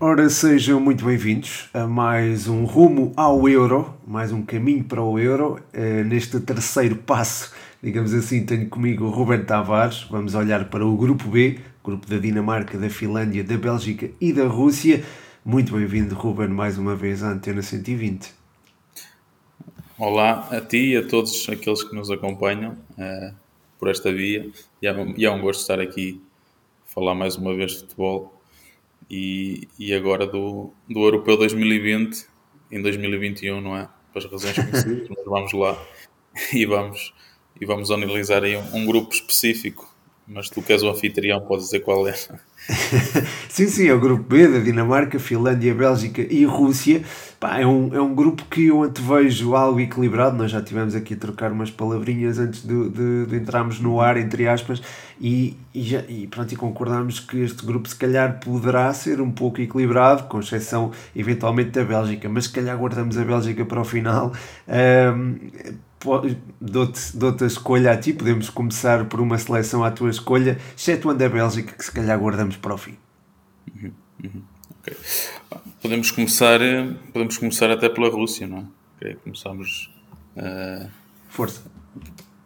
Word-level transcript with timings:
Ora, 0.00 0.30
sejam 0.30 0.78
muito 0.78 1.04
bem-vindos 1.04 1.68
a 1.74 1.84
mais 1.84 2.46
um 2.46 2.64
rumo 2.64 3.12
ao 3.16 3.48
Euro, 3.48 3.98
mais 4.06 4.30
um 4.30 4.42
caminho 4.42 4.84
para 4.84 5.02
o 5.02 5.18
Euro. 5.18 5.60
Uh, 5.74 6.04
neste 6.04 6.38
terceiro 6.38 6.94
passo, 6.94 7.52
digamos 7.82 8.14
assim, 8.14 8.46
tenho 8.46 8.68
comigo 8.68 9.06
o 9.06 9.10
Ruben 9.10 9.44
Tavares. 9.44 10.04
Vamos 10.04 10.36
olhar 10.36 10.66
para 10.70 10.86
o 10.86 10.96
grupo 10.96 11.24
B, 11.28 11.58
grupo 11.82 12.06
da 12.06 12.16
Dinamarca, 12.16 12.78
da 12.78 12.88
Finlândia, 12.88 13.42
da 13.42 13.58
Bélgica 13.58 14.08
e 14.20 14.32
da 14.32 14.46
Rússia. 14.46 15.02
Muito 15.44 15.72
bem-vindo, 15.72 16.14
Ruben, 16.14 16.46
mais 16.46 16.78
uma 16.78 16.94
vez 16.94 17.24
à 17.24 17.32
Antena 17.32 17.60
120. 17.60 18.32
Olá 19.98 20.46
a 20.52 20.60
ti 20.60 20.92
e 20.92 20.96
a 20.96 21.04
todos 21.04 21.48
aqueles 21.48 21.82
que 21.82 21.96
nos 21.96 22.08
acompanham 22.08 22.76
uh, 22.92 23.34
por 23.80 23.88
esta 23.88 24.12
via. 24.12 24.48
É, 24.80 24.94
e 25.16 25.26
é 25.26 25.30
um 25.32 25.40
gosto 25.40 25.62
estar 25.62 25.80
aqui 25.80 26.22
falar 26.86 27.16
mais 27.16 27.34
uma 27.34 27.52
vez 27.52 27.72
de 27.72 27.78
futebol 27.80 28.37
e, 29.10 29.68
e 29.78 29.94
agora 29.94 30.26
do, 30.26 30.72
do 30.88 31.00
Europeu 31.00 31.36
2020 31.36 32.26
em 32.70 32.82
2021, 32.82 33.60
não 33.60 33.76
é? 33.76 33.88
Por 34.12 34.18
as 34.18 34.30
razões 34.30 34.54
conhecidas, 34.56 35.08
mas 35.10 35.24
vamos 35.24 35.52
lá 35.52 35.82
e 36.52 36.66
vamos, 36.66 37.14
e 37.60 37.66
vamos 37.66 37.90
analisar 37.90 38.44
aí 38.44 38.56
um, 38.56 38.76
um 38.76 38.86
grupo 38.86 39.14
específico 39.14 39.94
mas 40.28 40.50
tu 40.50 40.60
que 40.60 40.72
és 40.72 40.82
o 40.82 40.90
anfitrião, 40.90 41.40
podes 41.40 41.66
dizer 41.66 41.80
qual 41.80 42.06
é. 42.06 42.12
sim, 43.48 43.66
sim, 43.66 43.88
é 43.88 43.94
o 43.94 43.98
grupo 43.98 44.24
B 44.24 44.46
da 44.46 44.58
Dinamarca, 44.58 45.18
Finlândia, 45.18 45.74
Bélgica 45.74 46.20
e 46.20 46.44
Rússia. 46.44 47.02
Pá, 47.40 47.58
é, 47.58 47.66
um, 47.66 47.94
é 47.94 48.00
um 48.00 48.14
grupo 48.14 48.44
que 48.50 48.66
eu 48.66 48.82
antevejo 48.82 49.54
algo 49.54 49.80
equilibrado. 49.80 50.36
Nós 50.36 50.50
já 50.50 50.60
tivemos 50.60 50.94
aqui 50.94 51.14
a 51.14 51.16
trocar 51.16 51.50
umas 51.50 51.70
palavrinhas 51.70 52.38
antes 52.38 52.62
de, 52.62 52.90
de, 52.90 53.26
de 53.26 53.36
entrarmos 53.36 53.80
no 53.80 54.00
ar, 54.00 54.18
entre 54.18 54.46
aspas, 54.46 54.82
e, 55.18 55.56
e, 55.72 55.82
já, 55.82 56.04
e 56.08 56.26
pronto, 56.26 56.52
e 56.52 56.56
concordamos 56.56 57.20
que 57.20 57.40
este 57.40 57.64
grupo 57.64 57.88
se 57.88 57.96
calhar 57.96 58.38
poderá 58.38 58.92
ser 58.92 59.22
um 59.22 59.30
pouco 59.30 59.62
equilibrado, 59.62 60.24
com 60.24 60.40
exceção 60.40 60.92
eventualmente 61.16 61.70
da 61.70 61.84
Bélgica, 61.84 62.28
mas 62.28 62.44
se 62.44 62.50
calhar 62.50 62.76
guardamos 62.76 63.16
a 63.16 63.24
Bélgica 63.24 63.64
para 63.64 63.80
o 63.80 63.84
final. 63.84 64.32
Um, 64.68 65.36
dou-te 66.60 67.16
dou 67.16 67.36
a 67.40 67.46
escolha 67.46 67.92
a 67.92 67.96
ti, 67.96 68.12
podemos 68.12 68.50
começar 68.50 69.04
por 69.06 69.20
uma 69.20 69.36
seleção 69.38 69.82
à 69.84 69.90
tua 69.90 70.10
escolha, 70.10 70.58
excetuando 70.76 71.24
a 71.24 71.28
Bélgica, 71.28 71.74
que 71.74 71.84
se 71.84 71.92
calhar 71.92 72.18
guardamos 72.18 72.56
para 72.56 72.74
o 72.74 72.78
fim. 72.78 72.96
Uhum, 73.74 73.92
uhum, 74.24 74.42
okay. 74.80 74.96
Podemos 75.82 76.10
começar, 76.10 76.60
podemos 77.12 77.36
começar 77.36 77.70
até 77.70 77.88
pela 77.88 78.08
Rússia, 78.08 78.46
não 78.46 78.58
é? 78.58 78.64
Okay, 78.96 79.14
começamos 79.16 79.92
uh, 80.36 80.88
Força. 81.28 81.62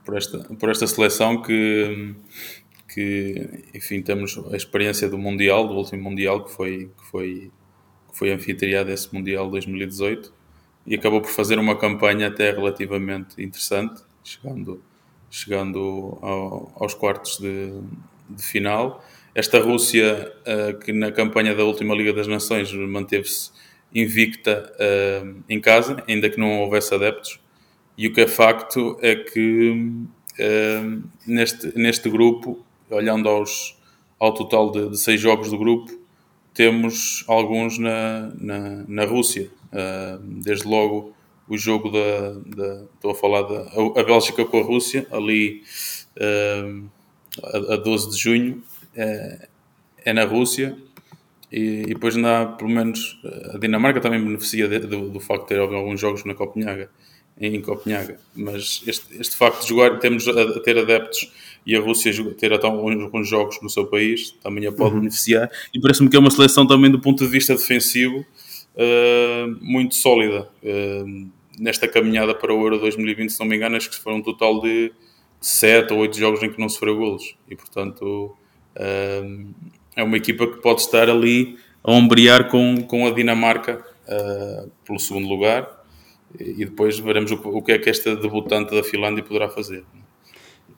Por 0.05 0.17
esta, 0.17 0.39
por 0.39 0.69
esta 0.69 0.87
seleção 0.87 1.41
que, 1.41 2.15
que, 2.93 3.65
enfim, 3.73 4.03
temos 4.03 4.37
a 4.53 4.57
experiência 4.57 5.09
do 5.09 5.17
Mundial, 5.17 5.69
do 5.69 5.75
último 5.75 6.03
Mundial, 6.03 6.45
que 6.45 6.51
foi, 6.51 6.91
que 6.99 7.05
foi, 7.11 7.51
que 8.11 8.19
foi 8.19 8.33
anfitriado 8.33 8.91
esse 8.91 9.15
Mundial 9.15 9.49
2018 9.49 10.42
e 10.87 10.95
acabou 10.95 11.21
por 11.21 11.31
fazer 11.31 11.59
uma 11.59 11.77
campanha 11.77 12.29
até 12.29 12.51
relativamente 12.51 13.43
interessante, 13.43 14.03
chegando, 14.25 14.83
chegando 15.31 16.19
ao, 16.21 16.73
aos 16.77 16.95
quartos 16.95 17.39
de, 17.39 17.73
de, 18.29 18.43
final. 18.43 19.05
Esta 19.35 19.61
Rússia, 19.61 20.33
uh, 20.43 20.79
que 20.79 20.93
na 20.93 21.11
campanha 21.11 21.55
da 21.55 21.65
última 21.65 21.95
Liga 21.95 22.13
das 22.13 22.27
Nações 22.27 22.73
manteve-se 22.73 23.51
invicta 23.95 24.73
uh, 24.75 25.43
em 25.49 25.61
casa, 25.61 26.03
ainda 26.09 26.29
que 26.29 26.39
não 26.39 26.61
houvesse 26.61 26.95
adeptos, 26.95 27.39
e 27.97 28.07
o 28.09 28.13
que 28.13 28.23
é 28.23 28.27
facto 28.27 28.99
é 29.03 29.15
que 29.17 29.71
uh, 29.71 31.03
neste, 31.27 31.79
neste 31.79 32.09
grupo, 32.09 32.65
olhando 32.91 33.29
aos, 33.29 33.79
ao 34.19 34.33
total 34.33 34.71
de, 34.71 34.91
de 34.91 34.99
seis 34.99 35.21
jogos 35.21 35.51
do 35.51 35.59
grupo, 35.59 35.93
temos 36.55 37.25
alguns 37.29 37.79
na, 37.79 38.33
na, 38.39 38.85
na 38.87 39.05
Rússia. 39.05 39.51
Desde 40.21 40.67
logo 40.67 41.15
o 41.49 41.59
jogo 41.59 41.91
da, 41.91 42.31
da, 42.47 42.85
estou 42.95 43.11
a 43.11 43.15
falar 43.15 43.43
da 43.43 43.63
a 44.01 44.03
Bélgica 44.03 44.45
com 44.45 44.61
a 44.61 44.63
Rússia, 44.63 45.07
ali 45.11 45.63
a, 47.43 47.75
a 47.75 47.77
12 47.77 48.11
de 48.11 48.23
junho, 48.23 48.63
é, 48.95 49.49
é 50.05 50.13
na 50.13 50.25
Rússia. 50.25 50.77
E, 51.51 51.83
e, 51.83 51.87
depois 51.87 52.17
na, 52.17 52.47
pelo 52.47 52.71
menos 52.71 53.21
a 53.53 53.59
Dinamarca 53.59 54.01
também 54.01 54.25
beneficia 54.25 54.67
de, 54.67 54.81
de, 54.81 55.11
do 55.11 55.21
facto 55.21 55.43
de 55.43 55.49
ter 55.49 55.59
alguns 55.59 56.01
jogos 56.01 56.25
na 56.25 56.35
Copenhaga, 56.35 56.89
em 57.39 57.61
Copenhaga. 57.61 58.19
Mas 58.35 58.83
este, 58.87 59.21
este 59.21 59.37
facto 59.37 59.61
de 59.63 59.69
jogar, 59.69 59.99
temos 59.99 60.27
a, 60.29 60.61
ter 60.61 60.79
adeptos 60.79 61.31
e 61.67 61.77
a 61.77 61.81
Rússia 61.81 62.13
ter 62.35 62.53
até 62.53 62.67
alguns 62.67 63.29
jogos 63.29 63.61
no 63.63 63.69
seu 63.69 63.87
país 63.87 64.31
também 64.43 64.67
a 64.67 64.73
pode 64.73 64.95
uhum. 64.95 65.01
beneficiar. 65.01 65.51
E 65.75 65.81
parece-me 65.81 66.09
que 66.09 66.17
é 66.17 66.19
uma 66.19 66.31
seleção 66.31 66.67
também 66.67 66.91
do 66.91 66.99
ponto 66.99 67.23
de 67.23 67.31
vista 67.31 67.55
defensivo 67.55 68.25
muito 69.61 69.95
sólida. 69.95 70.49
Uh, 70.63 71.31
nesta 71.59 71.87
caminhada 71.87 72.35
para 72.35 72.53
o 72.53 72.63
Euro 72.63 72.79
2020, 72.79 73.31
se 73.31 73.41
não 73.41 73.47
me 73.47 73.57
engano, 73.57 73.77
acho 73.77 73.91
que 73.91 73.99
foram 73.99 74.19
um 74.19 74.23
total 74.23 74.61
de 74.61 74.93
7 75.41 75.93
ou 75.93 76.01
8 76.01 76.17
jogos 76.17 76.43
em 76.43 76.51
que 76.51 76.61
não 76.61 76.69
sofreu 76.69 76.97
golos. 76.97 77.37
E 77.49 77.57
portanto 77.57 78.35
uh, 78.77 79.55
é 79.95 80.03
uma 80.03 80.17
equipa 80.17 80.47
que 80.47 80.61
pode 80.61 80.81
estar 80.81 81.09
ali 81.11 81.59
a 81.85 81.93
ombrear 81.93 82.49
com, 82.49 82.83
com 82.83 83.07
a 83.07 83.11
Dinamarca 83.11 83.85
pelo 84.85 84.99
segundo 84.99 85.27
lugar. 85.29 85.69
E 86.39 86.65
depois 86.65 86.99
veremos 86.99 87.31
o, 87.31 87.35
o 87.35 87.63
que 87.63 87.73
é 87.73 87.79
que 87.79 87.89
esta 87.91 88.17
debutante 88.17 88.75
da 88.75 88.83
Finlândia 88.83 89.23
poderá 89.23 89.49
fazer. 89.49 89.85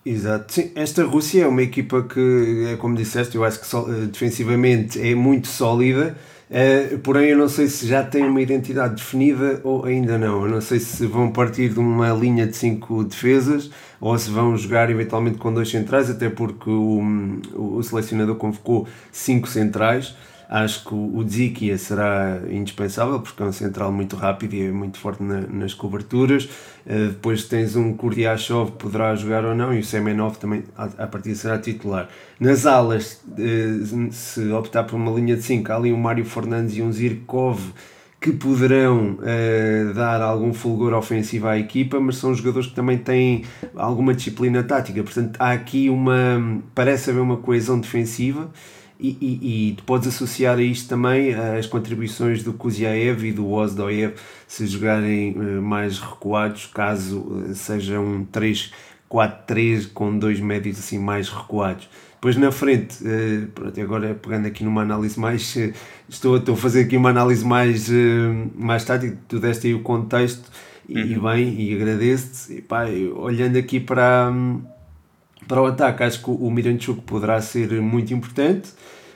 Exato, 0.05 0.53
sim, 0.53 0.71
esta 0.75 1.03
Rússia 1.03 1.45
é 1.45 1.47
uma 1.47 1.63
equipa 1.63 2.03
que, 2.03 2.67
é 2.71 2.77
como 2.77 2.95
disseste, 2.95 3.37
eu 3.37 3.45
acho 3.45 3.59
que 3.59 3.77
eh, 3.77 4.07
defensivamente 4.07 5.01
é 5.01 5.15
muito 5.15 5.49
sólida, 5.49 6.19
uh, 6.51 6.99
porém 6.99 7.31
eu 7.31 7.39
não 7.39 7.49
sei 7.49 7.69
se 7.69 7.87
já 7.87 8.03
tem 8.03 8.25
uma 8.25 8.41
identidade 8.41 8.97
definida 8.97 9.61
ou 9.65 9.85
ainda 9.85 10.19
não. 10.19 10.45
Eu 10.45 10.51
não 10.51 10.61
sei 10.61 10.81
se 10.81 11.07
vão 11.07 11.31
partir 11.31 11.71
de 11.71 11.79
uma 11.79 12.11
linha 12.11 12.47
de 12.47 12.57
cinco 12.57 13.05
defesas 13.05 13.71
ou 14.01 14.19
se 14.19 14.31
vão 14.31 14.57
jogar 14.57 14.91
eventualmente 14.91 15.39
com 15.39 15.53
dois 15.53 15.71
centrais, 15.71 16.11
até 16.11 16.29
porque 16.29 16.71
o, 16.71 17.01
o 17.55 17.83
selecionador 17.83 18.37
convocou 18.37 18.87
cinco 19.11 19.49
centrais. 19.49 20.15
Acho 20.55 20.85
que 20.85 20.95
o 20.95 21.25
Dzikia 21.25 21.77
será 21.77 22.41
indispensável 22.49 23.19
porque 23.19 23.43
é 23.43 23.47
um 23.47 23.51
central 23.51 23.91
muito 23.91 24.15
rápido 24.15 24.55
e 24.55 24.67
é 24.67 24.71
muito 24.71 24.99
forte 24.99 25.21
na, 25.21 25.41
nas 25.41 25.75
coberturas. 25.75 26.45
Uh, 26.87 27.09
depois 27.09 27.43
tens 27.47 27.75
um 27.75 27.93
Kurdiashov 27.93 28.71
que 28.71 28.79
poderá 28.79 29.17
jogar 29.17 29.45
ou 29.45 29.53
não 29.53 29.75
e 29.75 29.81
o 29.81 29.85
Semenov 29.85 30.37
também 30.37 30.63
a, 30.77 31.09
partir 31.09 31.35
será 31.35 31.59
titular. 31.59 32.09
Nas 32.39 32.67
alas, 32.67 33.21
uh, 33.31 34.13
se 34.13 34.53
optar 34.53 34.85
por 34.85 34.95
uma 34.95 35.11
linha 35.11 35.35
de 35.35 35.43
5, 35.43 35.73
há 35.73 35.75
ali 35.75 35.93
um 35.93 35.97
Mário 35.97 36.25
Fernandes 36.25 36.77
e 36.77 36.83
um 36.83 36.93
Zirkov 36.93 37.73
que 38.21 38.31
poderão 38.31 39.19
uh, 39.19 39.93
dar 39.93 40.23
algum 40.23 40.55
fulgor 40.55 40.95
ofensivo 40.95 41.49
à 41.49 41.59
equipa, 41.59 41.99
mas 41.99 42.19
são 42.19 42.33
jogadores 42.33 42.69
que 42.69 42.77
também 42.77 42.97
têm 42.97 43.45
alguma 43.75 44.15
disciplina 44.15 44.63
tática. 44.63 45.03
Portanto, 45.03 45.37
há 45.37 45.51
aqui 45.51 45.91
uma. 45.91 46.63
parece 46.77 47.11
haver 47.11 47.23
uma 47.23 47.39
coesão 47.39 47.81
defensiva 47.81 48.53
e, 48.99 49.17
e, 49.21 49.71
e, 49.71 49.83
podes 49.83 50.09
associar 50.09 50.57
a 50.59 50.63
isto 50.63 50.89
também 50.89 51.35
as 51.35 51.67
contribuições 51.67 52.43
do 52.43 52.53
Kuziaev 52.53 53.25
e 53.25 53.33
do 53.33 53.51
Ozdoev 53.51 54.15
se 54.47 54.67
jogarem 54.67 55.33
uh, 55.33 55.61
mais 55.61 55.99
recuados, 55.99 56.67
caso 56.67 57.19
uh, 57.21 57.55
seja 57.55 57.99
um 57.99 58.25
3-4-3 58.27 59.89
com 59.93 60.17
dois 60.17 60.39
médios 60.39 60.79
assim 60.79 60.99
mais 60.99 61.29
recuados. 61.29 61.89
Depois 62.15 62.37
na 62.37 62.51
frente, 62.51 62.97
pronto, 63.55 63.79
agora 63.79 64.15
pegando 64.15 64.47
aqui 64.47 64.65
numa 64.65 64.81
análise 64.81 65.21
mais, 65.21 65.59
estou, 66.09 66.39
estou 66.39 66.55
a 66.55 66.57
fazer 66.57 66.85
aqui 66.85 66.97
uma 66.97 67.11
análise 67.11 67.45
mais, 67.45 67.91
mais 68.55 68.83
tática, 68.83 69.19
tu 69.29 69.39
deste 69.39 69.67
aí 69.67 69.75
o 69.75 69.81
contexto 69.81 70.51
uhum. 70.89 70.99
e, 70.99 71.19
bem, 71.19 71.61
e 71.61 71.75
agradeço-te, 71.75 72.65
olhando 73.15 73.59
aqui 73.59 73.79
para... 73.79 74.33
Para 75.47 75.63
o 75.63 75.67
ataque, 75.67 76.03
acho 76.03 76.23
que 76.23 76.31
o 76.31 76.51
Miranchuk 76.51 77.03
poderá 77.03 77.41
ser 77.41 77.81
muito 77.81 78.13
importante. 78.15 78.71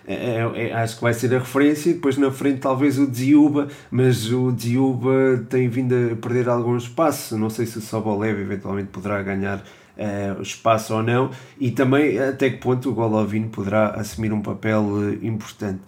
É, 0.06 0.15
é, 0.15 0.69
é, 0.69 0.72
acho 0.72 0.97
que 0.97 1.03
vai 1.03 1.12
ser 1.12 1.34
a 1.34 1.39
referência. 1.39 1.93
Depois 1.93 2.16
na 2.16 2.31
frente, 2.31 2.61
talvez 2.61 2.99
o 2.99 3.06
Dziuba, 3.06 3.69
mas 3.91 4.32
o 4.32 4.50
Dziuba 4.52 5.44
tem 5.50 5.69
vindo 5.69 5.94
a 6.12 6.17
perder 6.17 6.49
algum 6.49 6.76
espaço. 6.76 7.37
Não 7.37 7.50
sei 7.50 7.67
se 7.67 7.76
o 7.76 7.81
Sobolev 7.82 8.41
eventualmente 8.41 8.88
poderá 8.88 9.23
ganhar 9.23 9.58
uh, 9.58 10.41
espaço 10.41 10.94
ou 10.94 11.02
não. 11.02 11.31
E 11.61 11.70
também 11.70 12.19
até 12.19 12.49
que 12.49 12.56
ponto 12.56 12.88
o 12.88 12.94
Golovin 12.94 13.49
poderá 13.49 13.91
assumir 13.91 14.32
um 14.32 14.41
papel 14.41 14.82
uh, 14.82 15.25
importante. 15.25 15.81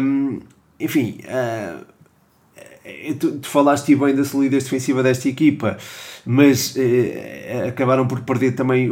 Um, 0.00 0.40
enfim, 0.80 1.20
uh, 1.24 1.84
tu, 3.18 3.38
tu 3.38 3.48
falaste 3.48 3.94
bem 3.94 4.14
da 4.14 4.24
solidez 4.24 4.64
defensiva 4.64 5.02
desta 5.02 5.28
equipa 5.28 5.76
mas 6.26 6.74
eh, 6.76 7.66
acabaram 7.68 8.06
por 8.06 8.20
perder 8.20 8.52
também 8.52 8.88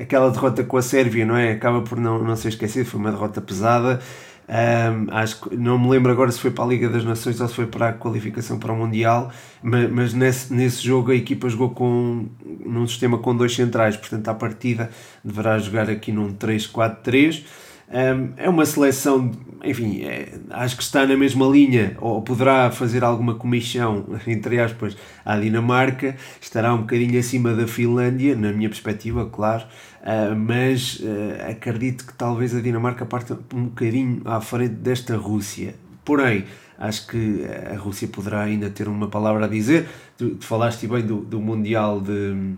aquela 0.00 0.30
derrota 0.30 0.62
com 0.62 0.76
a 0.76 0.82
Sérvia, 0.82 1.24
não 1.24 1.36
é? 1.36 1.52
Acaba 1.52 1.80
por 1.80 1.98
não, 1.98 2.22
não 2.22 2.36
ser 2.36 2.48
esquecido, 2.48 2.84
foi 2.86 3.00
uma 3.00 3.10
derrota 3.10 3.40
pesada. 3.40 4.00
Um, 4.48 5.12
acho 5.12 5.40
que 5.40 5.56
não 5.56 5.76
me 5.76 5.88
lembro 5.88 6.12
agora 6.12 6.30
se 6.30 6.38
foi 6.38 6.52
para 6.52 6.64
a 6.64 6.68
Liga 6.68 6.88
das 6.88 7.04
Nações 7.04 7.40
ou 7.40 7.48
se 7.48 7.54
foi 7.54 7.66
para 7.66 7.88
a 7.88 7.92
qualificação 7.92 8.60
para 8.60 8.72
o 8.72 8.76
Mundial, 8.76 9.32
mas, 9.60 9.90
mas 9.90 10.14
nesse, 10.14 10.54
nesse 10.54 10.84
jogo 10.86 11.10
a 11.10 11.16
equipa 11.16 11.48
jogou 11.48 11.70
com, 11.70 12.26
num 12.64 12.86
sistema 12.86 13.18
com 13.18 13.34
dois 13.34 13.54
centrais, 13.54 13.96
portanto, 13.96 14.28
à 14.28 14.34
partida 14.34 14.90
deverá 15.24 15.58
jogar 15.58 15.90
aqui 15.90 16.12
num 16.12 16.32
3-4-3. 16.34 17.42
É 17.88 18.48
uma 18.48 18.66
seleção, 18.66 19.30
enfim, 19.62 20.02
é, 20.02 20.34
acho 20.50 20.76
que 20.76 20.82
está 20.82 21.06
na 21.06 21.16
mesma 21.16 21.46
linha, 21.46 21.96
ou 22.00 22.20
poderá 22.20 22.68
fazer 22.70 23.04
alguma 23.04 23.34
comissão, 23.34 24.04
entre 24.26 24.58
aspas, 24.58 24.96
à 25.24 25.38
Dinamarca, 25.38 26.16
estará 26.40 26.74
um 26.74 26.78
bocadinho 26.78 27.18
acima 27.18 27.54
da 27.54 27.66
Finlândia, 27.66 28.34
na 28.34 28.52
minha 28.52 28.68
perspectiva, 28.68 29.26
claro, 29.26 29.64
uh, 30.02 30.34
mas 30.34 30.98
uh, 30.98 31.50
acredito 31.50 32.06
que 32.06 32.14
talvez 32.14 32.56
a 32.56 32.60
Dinamarca 32.60 33.06
parta 33.06 33.38
um 33.54 33.66
bocadinho 33.66 34.20
à 34.24 34.40
frente 34.40 34.74
desta 34.74 35.16
Rússia. 35.16 35.76
Porém, 36.04 36.44
acho 36.78 37.06
que 37.06 37.44
a 37.72 37.76
Rússia 37.78 38.08
poderá 38.08 38.42
ainda 38.42 38.68
ter 38.68 38.88
uma 38.88 39.08
palavra 39.08 39.46
a 39.46 39.48
dizer. 39.48 39.88
Tu, 40.16 40.30
tu 40.36 40.44
falaste 40.44 40.86
bem 40.86 41.02
do, 41.02 41.16
do 41.16 41.40
Mundial 41.40 42.00
de 42.00 42.56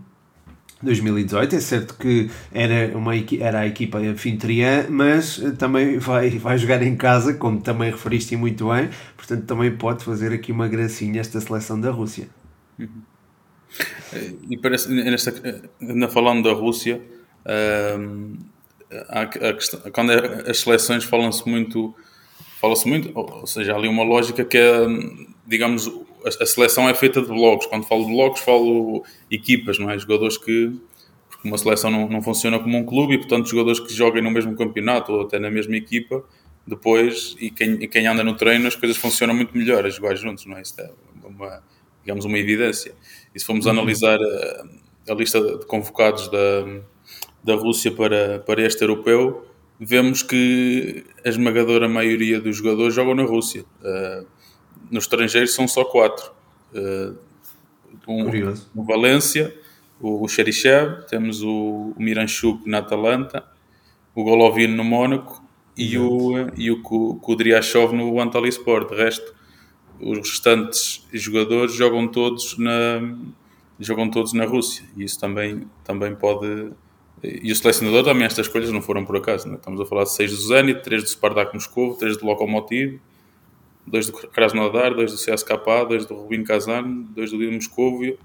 2018. 0.83 1.57
É 1.57 1.61
certo 1.61 1.95
que 1.97 2.31
era, 2.53 2.97
uma, 2.97 3.13
era 3.41 3.61
a 3.61 3.67
equipa 3.67 3.99
anfitriã, 3.99 4.87
mas 4.89 5.41
eh, 5.43 5.51
também 5.51 5.99
vai, 5.99 6.31
vai 6.31 6.57
jogar 6.59 6.83
em 6.83 6.97
casa, 6.97 7.35
como 7.35 7.61
também 7.61 7.91
referiste 7.91 8.37
muito 8.37 8.69
bem, 8.69 8.91
portanto 9.17 9.45
também 9.45 9.77
pode 9.77 10.05
fazer 10.05 10.33
aqui 10.33 10.53
uma 10.53 10.69
gracinha 10.69 11.21
esta 11.21 11.41
seleção 11.41 11.81
da 11.81 11.91
Rússia. 11.91 12.29
Uhum. 12.79 13.03
E 14.49 14.57
parece, 14.57 14.89
nesta, 14.89 15.35
ainda 15.81 16.09
falando 16.09 16.43
da 16.45 16.53
Rússia, 16.55 17.03
a, 19.09 19.23
a 19.23 19.27
questão, 19.27 19.81
quando 19.93 20.13
é, 20.13 20.51
as 20.51 20.61
seleções 20.61 21.05
falam-se 21.05 21.47
muito, 21.49 21.95
fala-se 22.61 22.89
muito, 22.89 23.11
ou 23.15 23.47
seja, 23.47 23.73
há 23.73 23.77
ali 23.77 23.89
uma 23.89 24.03
lógica 24.03 24.45
que 24.45 24.57
é, 24.57 24.87
digamos, 25.47 25.91
a, 26.29 26.47
seleção 26.47 26.89
é 26.89 26.95
feita 26.95 27.21
de 27.21 27.29
blocos. 27.29 27.67
Quando 27.67 27.85
falo 27.85 28.05
de 28.05 28.13
blocos, 28.13 28.41
falo 28.41 29.05
equipas, 29.31 29.79
não 29.79 29.91
é? 29.91 29.99
Jogadores 29.99 30.37
que. 30.37 30.73
Porque 31.29 31.47
uma 31.49 31.59
seleção 31.59 31.91
não, 31.91 32.09
não 32.09 32.23
funciona 32.23 32.59
como 32.59 32.77
um 32.77 32.85
clube 32.85 33.15
e, 33.15 33.19
portanto, 33.19 33.49
jogadores 33.49 33.79
que 33.79 33.93
joguem 33.93 34.23
no 34.23 34.31
mesmo 34.31 34.57
campeonato 34.57 35.13
ou 35.13 35.23
até 35.23 35.39
na 35.39 35.51
mesma 35.51 35.77
equipa, 35.77 36.25
depois, 36.67 37.37
e 37.39 37.51
quem, 37.51 37.75
e 37.75 37.87
quem 37.89 38.07
anda 38.07 38.25
no 38.25 38.35
treino, 38.35 38.67
as 38.67 38.75
coisas 38.75 38.97
funcionam 38.97 39.35
muito 39.35 39.57
melhor 39.57 39.87
a 39.87 39.89
jogar 39.89 40.15
juntos, 40.17 40.47
não 40.47 40.57
é? 40.57 40.63
Isso 40.63 40.81
é 40.81 40.91
uma, 41.25 41.63
digamos, 42.03 42.25
uma 42.25 42.39
evidência. 42.39 42.95
E 43.35 43.39
se 43.39 43.47
formos 43.47 43.67
uhum. 43.67 43.73
analisar 43.73 44.19
a, 44.19 45.13
a, 45.13 45.15
lista 45.15 45.41
de 45.41 45.67
convocados 45.67 46.29
da, 46.29 46.81
da 47.45 47.55
Rússia 47.55 47.93
para, 47.93 48.41
para 48.41 48.63
este 48.63 48.83
europeu, 48.83 49.47
vemos 49.79 50.23
que 50.23 51.05
a 51.25 51.29
esmagadora 51.29 51.89
maioria 51.89 52.41
dos 52.41 52.57
jogadores 52.57 52.95
jogam 52.95 53.15
na 53.15 53.23
Rússia. 53.25 53.65
Uh, 53.81 54.27
no 54.91 54.99
estrangeiro 54.99 55.49
são 55.49 55.67
só 55.67 55.85
quatro. 55.85 56.31
Uh, 56.75 57.17
um, 58.07 58.25
Curioso. 58.25 58.71
o 58.75 58.83
Valência, 58.83 59.55
o, 60.01 60.25
o 60.25 60.29
Xerichev, 60.29 61.07
temos 61.09 61.43
o, 61.43 61.95
o 61.97 62.03
Miranchuk 62.03 62.69
na 62.69 62.79
Atalanta, 62.79 63.45
o 64.15 64.25
Golovin 64.25 64.69
no 64.69 64.85
Mónaco 64.85 65.43
e 65.77 65.97
o, 65.99 66.49
e 66.57 66.71
o 66.71 66.83
Kudryashov 66.83 67.95
no 67.95 68.21
Antalya 68.21 68.49
Sport. 68.49 68.91
De 68.91 68.97
resto, 68.97 69.35
os 70.01 70.19
restantes 70.19 71.07
jogadores 71.13 71.75
jogam 71.75 72.09
todos 72.09 72.57
na, 72.59 73.17
jogam 73.79 74.11
todos 74.11 74.33
na 74.33 74.45
Rússia 74.45 74.85
e 74.97 75.05
isso 75.05 75.21
também, 75.21 75.69
também 75.85 76.15
pode... 76.15 76.73
E 77.23 77.51
o 77.51 77.57
selecionador 77.57 78.05
também, 78.05 78.25
estas 78.25 78.47
escolhas 78.47 78.71
não 78.71 78.81
foram 78.81 79.05
por 79.05 79.17
acaso. 79.17 79.49
Né? 79.49 79.57
Estamos 79.57 79.81
a 79.81 79.87
falar 79.87 80.05
de 80.05 80.13
seis 80.13 80.31
do 80.31 80.37
Zenit, 80.37 80.83
três 80.83 81.03
do 81.03 81.09
Spartak 81.09 81.53
Moscou, 81.53 81.95
três 81.95 82.17
do 82.17 82.25
Lokomotiv, 82.25 83.01
dois 83.89 84.07
do 84.07 84.13
Krasnodar, 84.13 84.95
dois 84.95 85.13
do 85.13 85.19
CSKA, 85.19 85.85
dois 85.89 86.07
do 86.07 86.15
Rubin 86.15 86.45
Kazan, 86.45 87.07
dois 87.15 87.31
do 87.31 87.39
Dinamo 87.39 87.57
Moscóvio 87.57 88.19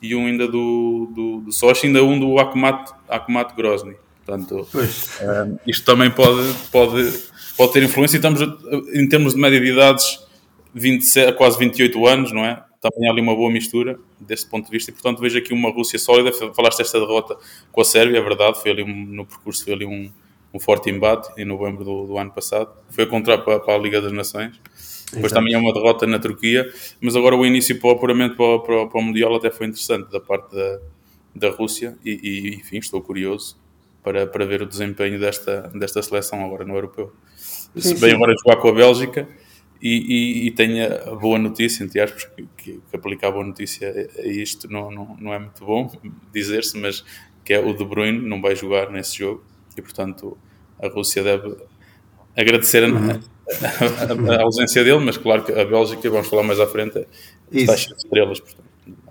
e 0.00 0.14
um 0.14 0.26
ainda 0.26 0.46
do, 0.46 1.10
do, 1.14 1.40
do 1.40 1.52
Sochi, 1.52 1.86
ainda 1.86 2.02
um 2.02 2.18
do 2.18 2.38
Akhmat, 2.38 2.92
Akhmat 3.08 3.54
Grozny. 3.54 3.96
Portanto, 4.24 4.68
um, 4.74 5.58
isto 5.66 5.84
também 5.84 6.10
pode, 6.10 6.52
pode, 6.70 7.12
pode 7.56 7.72
ter 7.72 7.82
influência. 7.82 8.16
E 8.16 8.18
estamos, 8.18 8.40
em 8.92 9.08
termos 9.08 9.34
de 9.34 9.40
média 9.40 9.60
de 9.60 9.72
idades, 9.72 10.20
27, 10.74 11.32
quase 11.36 11.58
28 11.58 12.06
anos, 12.06 12.32
não 12.32 12.44
é? 12.44 12.62
Também 12.80 13.08
há 13.08 13.12
ali 13.12 13.20
uma 13.20 13.34
boa 13.34 13.50
mistura 13.50 13.98
desse 14.20 14.48
ponto 14.48 14.66
de 14.66 14.70
vista. 14.70 14.90
E, 14.90 14.94
portanto, 14.94 15.20
vejo 15.20 15.38
aqui 15.38 15.52
uma 15.52 15.70
Rússia 15.70 15.98
sólida. 15.98 16.30
Falaste 16.54 16.78
desta 16.78 17.00
derrota 17.00 17.36
com 17.72 17.80
a 17.80 17.84
Sérvia, 17.84 18.18
é 18.18 18.20
verdade. 18.20 18.60
Foi 18.60 18.70
ali 18.70 18.82
um, 18.84 19.06
no 19.06 19.26
percurso, 19.26 19.64
foi 19.64 19.72
ali 19.72 19.86
um, 19.86 20.12
um 20.54 20.60
forte 20.60 20.90
embate 20.90 21.28
em 21.40 21.44
novembro 21.44 21.84
do, 21.84 22.06
do 22.06 22.18
ano 22.18 22.30
passado. 22.30 22.70
Foi 22.90 23.04
a 23.04 23.06
contrário 23.06 23.44
para, 23.44 23.58
para 23.58 23.74
a 23.74 23.78
Liga 23.78 24.00
das 24.00 24.12
Nações. 24.12 24.60
Depois 25.12 25.32
também 25.32 25.54
é 25.54 25.58
uma 25.58 25.72
derrota 25.72 26.06
na 26.06 26.18
Turquia, 26.18 26.70
mas 27.00 27.16
agora 27.16 27.34
o 27.34 27.44
início 27.46 27.78
para 27.80 27.88
o 27.88 27.92
apuramento 27.92 28.36
para, 28.36 28.58
para, 28.58 28.86
para 28.86 29.00
o 29.00 29.02
Mundial 29.02 29.34
até 29.34 29.50
foi 29.50 29.66
interessante 29.66 30.10
da 30.10 30.20
parte 30.20 30.54
da, 30.54 30.80
da 31.34 31.50
Rússia 31.50 31.96
e, 32.04 32.20
e, 32.22 32.54
enfim, 32.56 32.78
estou 32.78 33.00
curioso 33.00 33.58
para, 34.02 34.26
para 34.26 34.44
ver 34.44 34.62
o 34.62 34.66
desempenho 34.66 35.18
desta, 35.18 35.70
desta 35.74 36.02
seleção 36.02 36.44
agora 36.44 36.64
no 36.64 36.74
Europeu. 36.74 37.12
Se 37.36 37.94
bem 37.94 38.14
agora 38.14 38.34
jogar 38.38 38.60
com 38.60 38.68
a 38.68 38.72
Bélgica 38.72 39.26
e, 39.80 40.44
e, 40.44 40.46
e 40.46 40.50
tenha 40.50 41.02
a 41.06 41.14
boa 41.14 41.38
notícia, 41.38 41.84
entre 41.84 42.00
aspas, 42.00 42.24
que, 42.24 42.46
que, 42.56 42.80
aplicar 42.92 43.28
a 43.28 43.32
boa 43.32 43.44
notícia 43.44 44.10
a 44.18 44.26
isto 44.26 44.70
não, 44.70 44.90
não, 44.90 45.16
não 45.18 45.32
é 45.32 45.38
muito 45.38 45.64
bom 45.64 45.90
dizer-se, 46.32 46.76
mas 46.76 47.04
que 47.44 47.54
é 47.54 47.60
o 47.60 47.72
De 47.72 47.84
Bruyne 47.84 48.18
não 48.18 48.42
vai 48.42 48.54
jogar 48.54 48.90
nesse 48.90 49.16
jogo 49.16 49.42
e 49.74 49.80
portanto 49.80 50.36
a 50.82 50.88
Rússia 50.88 51.22
deve 51.22 51.56
agradecer 52.36 52.84
uhum 52.84 53.20
a, 54.30 54.42
ausência 54.42 54.84
dele, 54.84 55.00
mas 55.04 55.16
claro 55.16 55.42
que 55.44 55.52
a 55.52 55.64
Bélgica, 55.64 56.08
vamos 56.10 56.28
falar 56.28 56.42
mais 56.42 56.60
à 56.60 56.66
frente, 56.66 57.06
está 57.52 57.76
cheia 57.76 57.94
de 57.94 58.02
estrelas. 58.04 58.40
Portanto. 58.40 58.67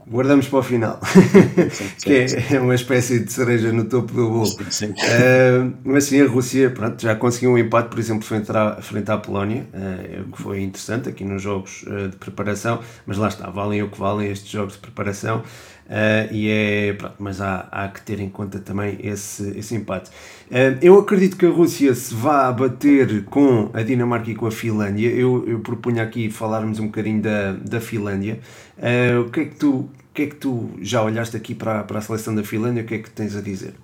Guardamos 0.09 0.47
para 0.47 0.59
o 0.59 0.63
final, 0.63 1.01
sim, 1.69 1.89
sim, 1.97 2.37
que 2.37 2.55
é 2.55 2.59
uma 2.61 2.75
espécie 2.75 3.19
de 3.19 3.31
cereja 3.31 3.73
no 3.73 3.83
topo 3.85 4.13
do 4.13 4.29
bolo. 4.29 4.45
Sim, 4.69 4.91
uh, 4.91 5.73
mas 5.83 6.05
sim, 6.05 6.21
a 6.21 6.27
Rússia 6.27 6.69
pronto, 6.69 7.01
já 7.01 7.13
conseguiu 7.13 7.51
um 7.51 7.57
empate, 7.57 7.89
por 7.89 7.99
exemplo, 7.99 8.23
frente 8.23 8.49
à, 8.51 8.81
frente 8.81 9.11
à 9.11 9.17
Polónia, 9.17 9.67
uh, 9.73 10.31
que 10.31 10.41
foi 10.41 10.61
interessante 10.61 11.09
aqui 11.09 11.25
nos 11.25 11.41
jogos 11.41 11.83
uh, 11.83 12.07
de 12.07 12.15
preparação, 12.15 12.79
mas 13.05 13.17
lá 13.17 13.27
está, 13.27 13.49
valem 13.49 13.83
o 13.83 13.89
que 13.89 13.99
valem 13.99 14.31
estes 14.31 14.49
jogos 14.49 14.75
de 14.75 14.79
preparação. 14.79 15.43
Uh, 15.87 16.33
e 16.33 16.49
é, 16.49 16.93
pronto, 16.93 17.15
mas 17.17 17.39
há, 17.39 17.65
há 17.71 17.87
que 17.87 18.01
ter 18.01 18.19
em 18.19 18.27
conta 18.27 18.59
também 18.59 18.97
esse, 19.01 19.57
esse 19.57 19.73
empate. 19.73 20.09
Uh, 20.51 20.75
eu 20.81 20.99
acredito 20.99 21.37
que 21.37 21.45
a 21.45 21.49
Rússia 21.49 21.93
se 21.95 22.13
vá 22.13 22.51
bater 22.51 23.23
com 23.23 23.69
a 23.73 23.81
Dinamarca 23.83 24.29
e 24.29 24.35
com 24.35 24.45
a 24.45 24.51
Finlândia. 24.51 25.09
Eu, 25.09 25.47
eu 25.47 25.59
propunha 25.59 26.03
aqui 26.03 26.29
falarmos 26.29 26.79
um 26.79 26.87
bocadinho 26.87 27.21
da, 27.21 27.53
da 27.53 27.79
Finlândia. 27.79 28.39
Uh, 28.77 29.21
o, 29.21 29.29
que 29.29 29.39
é 29.39 29.45
que 29.45 29.55
tu, 29.55 29.89
que 30.17 30.23
é 30.23 30.27
que 30.27 30.35
tu 30.35 30.71
já 30.81 31.03
olhaste 31.03 31.37
aqui 31.37 31.53
para, 31.53 31.83
para 31.83 31.99
a 31.99 32.01
seleção 32.01 32.33
da 32.33 32.43
Finlândia? 32.43 32.81
O 32.81 32.85
que 32.87 32.95
é 32.95 32.97
que 32.97 33.09
tens 33.11 33.35
a 33.35 33.41
dizer? 33.41 33.75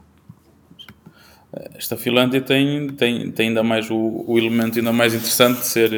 Esta 1.76 1.96
Finlândia 1.96 2.42
tem, 2.42 2.90
tem, 2.90 3.32
tem 3.32 3.50
ainda 3.50 3.62
mais 3.62 3.92
o, 3.92 4.26
o 4.28 4.40
elemento 4.40 4.80
ainda 4.80 4.92
mais 4.92 5.14
interessante 5.14 5.60
de 5.60 5.68
ser, 5.68 5.92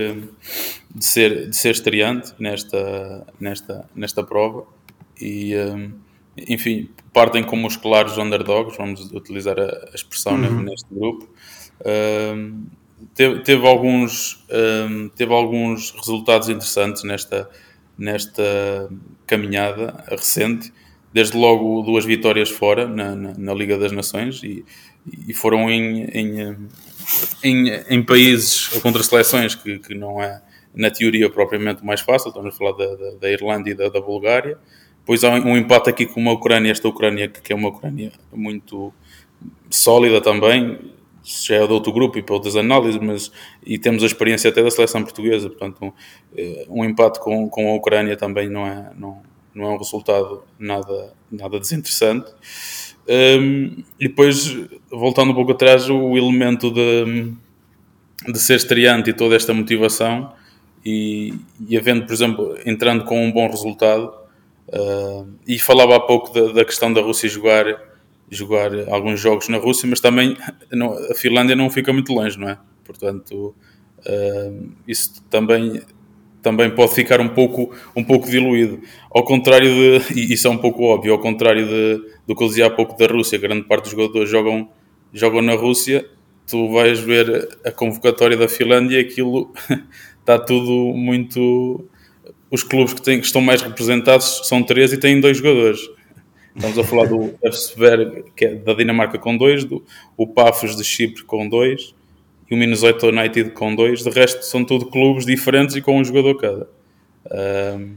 de 0.94 1.06
ser, 1.06 1.50
de 1.50 1.56
ser 1.56 1.72
estreante 1.72 2.34
nesta, 2.38 3.26
nesta, 3.40 3.90
nesta 3.95 4.21
prova 4.21 4.66
e 5.21 5.56
um, 5.56 5.94
enfim, 6.38 6.90
partem 7.14 7.42
como 7.42 7.66
os 7.66 7.78
claros 7.78 8.18
underdogs, 8.18 8.76
vamos 8.76 9.09
utilizar 9.14 9.57
a, 9.57 9.64
a 9.64 9.95
expressão 9.95 10.33
uhum. 10.33 10.64
neste 10.64 10.94
grupo. 10.94 11.30
Um, 12.36 12.66
teve, 13.14 13.40
teve, 13.40 13.66
alguns, 13.66 14.45
um, 14.90 15.07
teve 15.07 15.33
alguns 15.33 15.92
resultados 15.92 16.50
interessantes 16.50 17.06
nesta, 17.06 17.50
nesta 17.97 18.90
caminhada 19.25 20.04
recente, 20.09 20.71
desde 21.14 21.37
logo 21.37 21.81
duas 21.81 22.06
vitórias 22.06 22.49
fora 22.49 22.87
na, 22.87 23.16
na, 23.16 23.33
na 23.37 23.54
Liga 23.54 23.78
das 23.78 23.92
Nações 23.92 24.44
e, 24.44 24.66
e 25.28 25.33
foram 25.33 25.69
em, 25.69 26.04
em, 26.06 26.57
em, 27.44 27.69
em, 27.90 28.04
países 28.04 28.68
contra 28.80 29.02
seleções 29.02 29.56
que, 29.56 29.80
que 29.80 29.95
não 29.95 30.21
é 30.21 30.42
na 30.73 30.92
teoria 30.92 31.30
propriamente 31.30 31.85
mais 31.85 32.02
fácil, 32.02 32.30
estamos 32.30 32.54
a 32.54 32.57
falar 32.57 32.73
da, 32.73 32.95
da, 32.95 33.11
da 33.21 33.31
Irlanda 33.31 33.69
e 33.69 33.73
da, 33.73 33.87
da 33.87 34.02
Bulgária, 34.02 34.57
depois 34.99 35.23
há 35.23 35.30
um 35.30 35.56
empate 35.56 35.90
aqui 35.90 36.06
com 36.06 36.19
uma 36.19 36.33
Ucrânia, 36.33 36.71
esta 36.71 36.87
Ucrânia 36.87 37.30
que 37.30 37.54
é 37.54 37.56
uma 37.56 37.69
Ucrânia 37.69 38.11
muito 38.33 38.92
sólida 39.69 40.19
também, 40.19 40.80
já 41.26 41.56
é 41.56 41.68
de 41.68 41.74
outro 41.74 41.92
grupo 41.92 42.18
e 42.20 42.22
para 42.22 42.36
outras 42.36 42.56
análises, 42.56 43.02
mas 43.02 43.32
e 43.66 43.80
temos 43.80 44.04
a 44.04 44.06
experiência 44.06 44.50
até 44.50 44.62
da 44.62 44.70
seleção 44.70 45.04
portuguesa, 45.04 45.50
portanto 45.50 45.84
um, 45.84 45.92
eh, 46.38 46.66
um 46.70 46.86
empate 46.86 47.20
com, 47.20 47.50
com 47.50 47.72
a 47.72 47.76
Ucrânia 47.76 48.16
também 48.16 48.48
não 48.48 48.68
é, 48.68 48.92
não, 48.96 49.22
não 49.54 49.66
é 49.66 49.70
um 49.70 49.78
resultado 49.78 50.44
nada, 50.60 51.14
nada 51.32 51.60
desinteressante. 51.60 52.32
Um, 53.08 53.84
e 54.00 54.08
depois, 54.08 54.56
voltando 54.90 55.32
um 55.32 55.36
pouco 55.36 55.52
atrás, 55.52 55.90
o 55.90 56.18
elemento 56.18 56.72
de, 56.72 57.34
de 58.32 58.40
ser 58.40 58.56
estreante 58.56 59.10
e 59.10 59.14
toda 59.14 59.36
esta 59.36 59.54
motivação 59.54 60.34
e, 60.86 61.34
e 61.68 61.78
havendo, 61.78 62.06
por 62.06 62.14
exemplo, 62.14 62.58
entrando 62.66 63.04
com 63.04 63.26
um 63.26 63.32
bom 63.32 63.48
resultado, 63.50 64.14
Uh, 64.68 65.32
e 65.46 65.60
falava 65.60 65.96
há 65.96 66.00
pouco 66.00 66.34
da, 66.34 66.52
da, 66.52 66.66
questão 66.66 66.92
da 66.92 67.00
Rússia 67.00 67.30
jogar, 67.30 67.66
jogar 68.30 68.72
alguns 68.90 69.20
jogos 69.20 69.48
na 69.50 69.58
Rússia, 69.58 69.88
mas 69.88 70.00
também 70.00 70.36
não, 70.72 70.94
a 70.94 71.14
Finlândia 71.16 71.56
não 71.56 71.70
fica 71.70 71.94
muito 71.94 72.14
longe, 72.14 72.40
não 72.40 72.50
é? 72.50 72.58
Portanto, 72.84 73.56
uh, 74.00 74.70
isso 74.88 75.24
também, 75.30 75.82
também 76.42 76.70
pode 76.70 76.94
ficar 76.94 77.20
um 77.22 77.30
pouco, 77.30 77.74
um 77.96 78.04
pouco 78.04 78.30
diluído. 78.30 78.80
Ao 79.12 79.24
contrário 79.24 79.70
de, 79.70 80.20
e 80.20 80.34
isso 80.34 80.48
é 80.48 80.50
um 80.50 80.58
pouco 80.58 80.84
óbvio, 80.84 81.14
ao 81.14 81.20
contrário 81.20 81.68
de, 81.68 82.02
do 82.28 82.36
que 82.36 82.44
eu 82.44 82.48
dizia 82.48 82.68
há 82.68 82.70
pouco 82.70 82.98
da 82.98 83.08
Rússia, 83.08 83.38
grande 83.38 83.64
parte 83.64 83.84
dos 83.84 83.92
jogadores 83.92 84.30
jogam, 84.30 84.70
jogam 85.14 85.42
na 85.42 85.54
Rússia, 85.54 86.06
tu 86.48 86.72
vais 86.72 87.00
ver 87.00 87.58
a 87.64 87.72
convocatória 87.72 88.38
da 88.38 88.48
Finlândia, 88.48 89.00
aquilo 89.00 89.52
está 90.20 90.40
tudo 90.40 90.94
muito. 90.96 91.86
Os 92.52 92.64
clubes 92.64 92.94
que, 92.94 93.02
têm, 93.02 93.20
que 93.20 93.26
estão 93.26 93.42
mais 93.42 93.62
representados 93.62 94.48
são 94.48 94.64
três 94.64 94.94
e 94.94 94.98
têm 94.98 95.20
dois 95.20 95.38
jogadores. 95.38 95.80
Estamos 96.56 96.80
a 96.80 96.83
falar 96.83 97.07
do 97.07 97.33
Efsberg, 97.44 98.31
que 98.35 98.45
é 98.45 98.56
da 98.56 98.74
Dinamarca, 98.74 99.19
com 99.19 99.35
dois, 99.35 99.66
do, 99.66 99.83
o 100.16 100.26
Pafos 100.26 100.76
de 100.76 100.83
Chipre, 100.83 101.24
com 101.24 101.50
dois, 101.50 101.94
e 102.50 102.56
o 102.56 102.57
Minnesota 102.57 103.07
United, 103.07 103.52
com 103.52 103.76
dois. 103.76 104.04
De 104.04 104.09
resto, 104.09 104.44
são 104.44 104.64
tudo 104.64 104.85
clubes 104.85 105.26
diferentes 105.26 105.76
e 105.76 105.81
com 105.81 106.00
um 106.00 106.04
jogador 106.04 106.35
cada. 106.35 106.69
Um, 107.78 107.95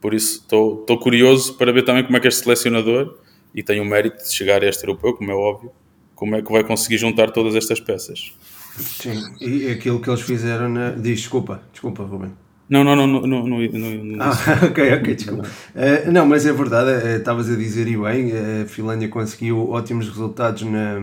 por 0.00 0.12
isso, 0.12 0.40
estou 0.40 0.98
curioso 0.98 1.54
para 1.54 1.72
ver 1.72 1.84
também 1.84 2.02
como 2.02 2.16
é 2.16 2.20
que 2.20 2.26
este 2.26 2.42
selecionador, 2.42 3.16
e 3.54 3.62
tem 3.62 3.80
o 3.80 3.84
mérito 3.84 4.24
de 4.24 4.32
chegar 4.32 4.62
a 4.62 4.66
este 4.66 4.82
europeu, 4.84 5.14
como 5.14 5.30
é 5.30 5.34
óbvio, 5.34 5.70
como 6.14 6.34
é 6.34 6.42
que 6.42 6.50
vai 6.50 6.64
conseguir 6.64 6.98
juntar 6.98 7.30
todas 7.30 7.54
estas 7.54 7.78
peças. 7.78 8.32
Sim, 8.76 9.20
e 9.40 9.70
aquilo 9.70 10.00
que 10.00 10.08
eles 10.10 10.22
fizeram 10.22 10.68
na. 10.68 10.90
Diz, 10.90 11.20
desculpa, 11.20 11.62
desculpa, 11.72 12.02
Ruben. 12.02 12.32
Não, 12.70 12.84
não, 12.84 12.94
não, 12.94 13.06
não, 13.08 13.26
não, 13.26 13.46
não, 13.46 14.04
não 14.04 14.22
Ah, 14.22 14.30
ok, 14.64 14.94
ok, 14.94 15.14
desculpa. 15.16 15.44
Uh, 15.44 16.12
não, 16.12 16.24
mas 16.24 16.46
é 16.46 16.52
verdade, 16.52 17.04
uh, 17.04 17.16
estavas 17.18 17.50
a 17.50 17.56
dizer 17.56 17.88
e 17.88 17.96
bem, 17.96 18.30
a 18.62 18.66
Finlândia 18.66 19.08
conseguiu 19.08 19.68
ótimos 19.70 20.08
resultados 20.08 20.62
na, 20.62 21.00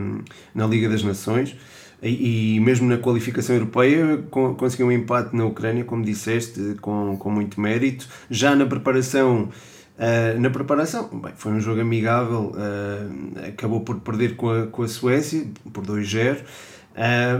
na 0.55 0.65
Liga 0.65 0.87
das 0.87 1.03
Nações 1.03 1.57
e, 2.01 2.55
e 2.55 2.59
mesmo 2.59 2.87
na 2.87 2.97
qualificação 2.97 3.55
europeia 3.55 4.23
conseguiu 4.57 4.87
um 4.87 4.91
empate 4.91 5.35
na 5.35 5.45
Ucrânia, 5.45 5.83
como 5.83 6.03
disseste, 6.03 6.75
com, 6.81 7.17
com 7.17 7.29
muito 7.29 7.59
mérito. 7.59 8.07
Já 8.29 8.55
na 8.55 8.65
preparação. 8.65 9.49
Uh, 9.97 10.39
na 10.39 10.51
preparação, 10.51 11.09
bem, 11.11 11.33
foi 11.35 11.53
um 11.53 11.59
jogo 11.59 11.81
amigável, 11.81 12.53
uh, 12.53 13.47
acabou 13.47 13.81
por 13.81 13.99
perder 13.99 14.35
com 14.35 14.47
a, 14.51 14.67
com 14.67 14.83
a 14.83 14.87
Suécia 14.87 15.43
por 15.73 15.83
2-0, 15.83 16.37
uh, 16.37 16.43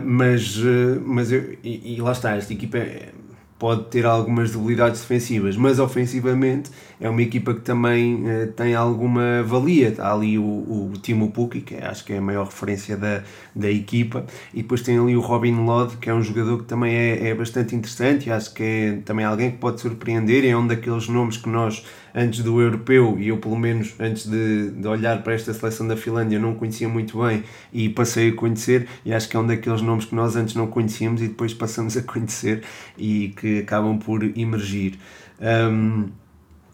mas, 0.04 0.58
mas 1.06 1.32
eu, 1.32 1.56
e, 1.64 1.94
e, 1.94 2.02
lá 2.02 2.14
está, 2.14 2.36
esta 2.36 2.52
equipa 2.52 2.80
é, 2.80 3.10
pode 3.60 3.86
ter 3.86 4.06
algumas 4.06 4.52
debilidades 4.52 5.02
defensivas, 5.02 5.58
mas 5.58 5.80
ofensivamente 5.80 6.70
é 7.00 7.10
uma 7.10 7.22
equipa 7.22 7.54
que 7.54 7.62
também 7.62 8.16
uh, 8.16 8.48
tem 8.56 8.76
alguma 8.76 9.44
valia. 9.44 9.94
Há 9.98 10.14
ali 10.14 10.38
o, 10.38 10.44
o 10.44 10.94
Timo 11.02 11.32
Pukki, 11.32 11.62
que 11.62 11.76
é, 11.76 11.86
acho 11.86 12.06
que 12.06 12.14
é 12.14 12.18
a 12.18 12.22
maior 12.22 12.46
referência 12.46 12.96
da, 12.96 13.24
da 13.56 13.70
equipa, 13.70 14.26
e 14.54 14.62
depois 14.62 14.82
tem 14.82 15.00
ali 15.00 15.16
o 15.16 15.22
Robin 15.22 15.56
Lod, 15.66 15.98
que 15.98 16.10
é 16.10 16.14
um 16.14 16.22
jogador 16.22 16.60
que 16.60 16.66
também 16.66 16.96
é, 16.96 17.30
é 17.30 17.36
bastante 17.36 17.76
interessante 17.76 18.30
e 18.30 18.32
acho 18.32 18.54
que 18.54 18.64
é 18.64 19.00
também 19.04 19.26
alguém 19.26 19.52
que 19.52 19.58
pode 19.58 19.82
surpreender. 19.82 20.46
É 20.46 20.56
um 20.56 20.66
daqueles 20.66 21.08
nomes 21.08 21.38
que 21.38 21.50
nós, 21.50 21.84
antes 22.18 22.42
do 22.42 22.60
europeu, 22.60 23.16
e 23.20 23.28
eu 23.28 23.38
pelo 23.38 23.56
menos 23.56 23.94
antes 24.00 24.28
de, 24.28 24.72
de 24.72 24.88
olhar 24.88 25.22
para 25.22 25.34
esta 25.34 25.54
seleção 25.54 25.88
da 25.88 25.96
Finlândia, 25.96 26.40
não 26.40 26.56
conhecia 26.56 26.90
muito 26.90 27.22
bem 27.24 27.44
e 27.72 27.90
passei 27.90 28.30
a 28.30 28.34
conhecer. 28.34 28.88
E 29.06 29.14
acho 29.14 29.30
que 29.30 29.38
é 29.38 29.40
um 29.40 29.46
daqueles 29.46 29.84
nomes 29.84 30.06
que 30.06 30.16
nós 30.16 30.36
antes 30.36 30.56
não 30.56 30.66
conhecíamos 30.66 31.22
e 31.22 31.28
depois 31.28 31.54
passamos 31.54 31.96
a 31.96 32.02
conhecer 32.02 32.64
e 32.98 33.30
que 33.40 33.60
acabam 33.60 34.00
por 34.00 34.24
emergir. 34.24 34.98
Um, 35.40 36.10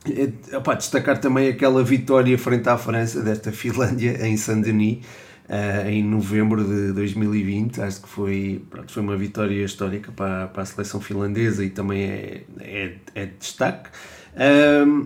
é, 0.05 0.75
destacar 0.75 1.19
também 1.19 1.49
aquela 1.49 1.83
vitória 1.83 2.37
frente 2.37 2.69
à 2.69 2.77
França 2.77 3.21
desta 3.21 3.51
Finlândia 3.51 4.17
em 4.25 4.37
Saint-Denis 4.37 5.05
uh, 5.49 5.89
em 5.89 6.01
novembro 6.03 6.63
de 6.63 6.93
2020. 6.93 7.81
Acho 7.81 8.01
que 8.01 8.07
foi, 8.07 8.65
pronto, 8.69 8.93
foi 8.93 9.03
uma 9.03 9.17
vitória 9.17 9.63
histórica 9.65 10.09
para, 10.11 10.47
para 10.47 10.63
a 10.63 10.65
seleção 10.65 11.01
finlandesa 11.01 11.65
e 11.65 11.69
também 11.69 12.03
é, 12.03 12.43
é, 12.61 12.95
é 13.15 13.25
destaque 13.25 13.89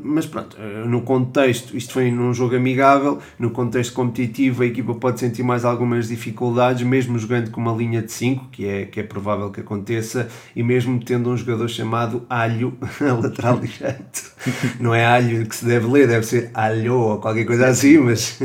mas 0.03 0.25
pronto, 0.25 0.57
no 0.86 1.01
contexto, 1.01 1.75
isto 1.75 1.93
foi 1.93 2.12
num 2.12 2.34
jogo 2.34 2.55
amigável, 2.55 3.19
no 3.38 3.51
contexto 3.51 3.93
competitivo 3.93 4.63
a 4.63 4.65
equipa 4.65 4.93
pode 4.96 5.19
sentir 5.19 5.43
mais 5.43 5.65
algumas 5.65 6.07
dificuldades, 6.07 6.86
mesmo 6.86 7.17
jogando 7.19 7.51
com 7.51 7.60
uma 7.60 7.74
linha 7.74 8.01
de 8.01 8.12
5, 8.12 8.50
que 8.51 8.67
é, 8.67 8.86
que 8.86 9.00
é 9.00 9.03
provável 9.03 9.50
que 9.51 9.60
aconteça, 9.60 10.27
e 10.55 10.63
mesmo 10.63 11.00
tendo 11.03 11.29
um 11.29 11.38
jogador 11.38 11.67
chamado 11.67 12.25
Alho, 12.29 12.77
lateral 13.22 13.60
direito. 13.60 14.31
Não 14.79 14.93
é 14.93 15.05
Alho 15.05 15.46
que 15.46 15.55
se 15.55 15.65
deve 15.65 15.88
ler, 15.88 16.07
deve 16.07 16.25
ser 16.25 16.51
Alho 16.53 16.96
ou 16.96 17.19
qualquer 17.19 17.46
coisa 17.46 17.67
assim, 17.67 17.98
mas 17.98 18.39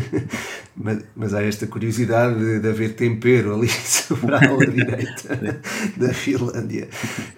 mas, 0.74 1.04
mas 1.14 1.34
há 1.34 1.42
esta 1.42 1.66
curiosidade 1.66 2.38
de, 2.38 2.60
de 2.60 2.68
haver 2.68 2.94
tempero 2.94 3.54
ali 3.54 3.68
sobre 3.84 4.34
a 4.34 4.38
ala 4.38 4.66
direita 4.66 5.60
da 5.96 6.14
Finlândia. 6.14 6.88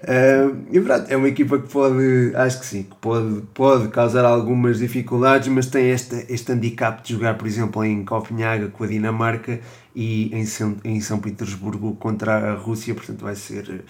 Uh, 0.02 0.56
e 0.70 0.80
pronto, 0.80 1.10
é 1.10 1.16
uma 1.16 1.28
equipa 1.28 1.58
que 1.58 1.68
pode, 1.68 2.32
acho 2.34 2.60
que 2.60 2.66
sim, 2.66 2.82
que 2.84 2.96
pode, 3.00 3.42
pode 3.52 3.88
causar 3.88 4.24
algumas 4.24 4.78
dificuldades, 4.78 5.48
mas 5.48 5.66
tem 5.66 5.90
este, 5.90 6.26
este 6.28 6.52
handicap 6.52 7.02
de 7.02 7.12
jogar, 7.12 7.34
por 7.34 7.46
exemplo, 7.46 7.84
em 7.84 8.04
Copenhaga 8.04 8.68
com 8.68 8.84
a 8.84 8.86
Dinamarca 8.86 9.60
e 9.94 10.34
em 10.34 10.46
São, 10.46 10.76
em 10.84 11.00
São 11.00 11.18
Petersburgo 11.18 11.96
contra 11.96 12.52
a 12.52 12.54
Rússia, 12.54 12.94
portanto 12.94 13.22
vai 13.22 13.34
ser. 13.34 13.84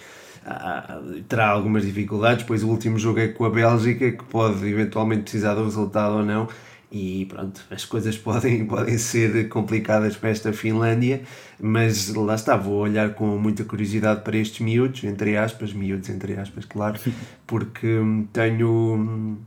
Uh, 0.44 1.22
terá 1.26 1.48
algumas 1.48 1.86
dificuldades, 1.86 2.44
pois 2.44 2.62
o 2.62 2.68
último 2.68 2.98
jogo 2.98 3.18
é 3.18 3.28
com 3.28 3.46
a 3.46 3.50
Bélgica, 3.50 4.10
que 4.10 4.24
pode 4.24 4.66
eventualmente 4.68 5.22
precisar 5.22 5.54
do 5.54 5.64
resultado 5.64 6.16
ou 6.16 6.22
não, 6.22 6.46
e 6.94 7.26
pronto, 7.26 7.60
as 7.70 7.84
coisas 7.84 8.16
podem, 8.16 8.64
podem 8.64 8.96
ser 8.96 9.48
complicadas 9.48 10.16
para 10.16 10.30
esta 10.30 10.52
Finlândia, 10.52 11.22
mas 11.60 12.14
lá 12.14 12.36
está, 12.36 12.56
vou 12.56 12.78
olhar 12.80 13.14
com 13.14 13.36
muita 13.36 13.64
curiosidade 13.64 14.22
para 14.22 14.36
estes 14.36 14.60
miúdos, 14.60 15.02
entre 15.02 15.36
aspas, 15.36 15.72
miúdos 15.72 16.08
entre 16.08 16.36
aspas, 16.36 16.64
claro, 16.64 16.98
porque 17.46 17.98
tenho, 18.32 19.38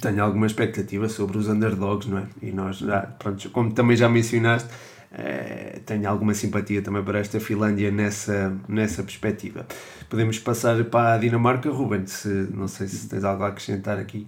tenho 0.00 0.24
alguma 0.24 0.46
expectativa 0.46 1.06
sobre 1.08 1.36
os 1.36 1.48
underdogs, 1.48 2.08
não 2.08 2.18
é? 2.18 2.26
E 2.40 2.50
nós, 2.50 2.78
já, 2.78 3.02
pronto, 3.02 3.50
como 3.50 3.70
também 3.72 3.96
já 3.96 4.08
mencionaste, 4.08 4.70
é, 5.12 5.80
tenho 5.84 6.08
alguma 6.08 6.32
simpatia 6.32 6.80
também 6.80 7.04
para 7.04 7.18
esta 7.18 7.38
Finlândia 7.38 7.90
nessa, 7.90 8.56
nessa 8.66 9.02
perspectiva. 9.02 9.66
Podemos 10.08 10.38
passar 10.38 10.82
para 10.84 11.14
a 11.14 11.18
Dinamarca, 11.18 11.70
Ruben, 11.70 12.06
se, 12.06 12.28
não 12.28 12.66
sei 12.66 12.88
se 12.88 13.06
tens 13.08 13.22
algo 13.22 13.44
a 13.44 13.48
acrescentar 13.48 13.98
aqui. 13.98 14.26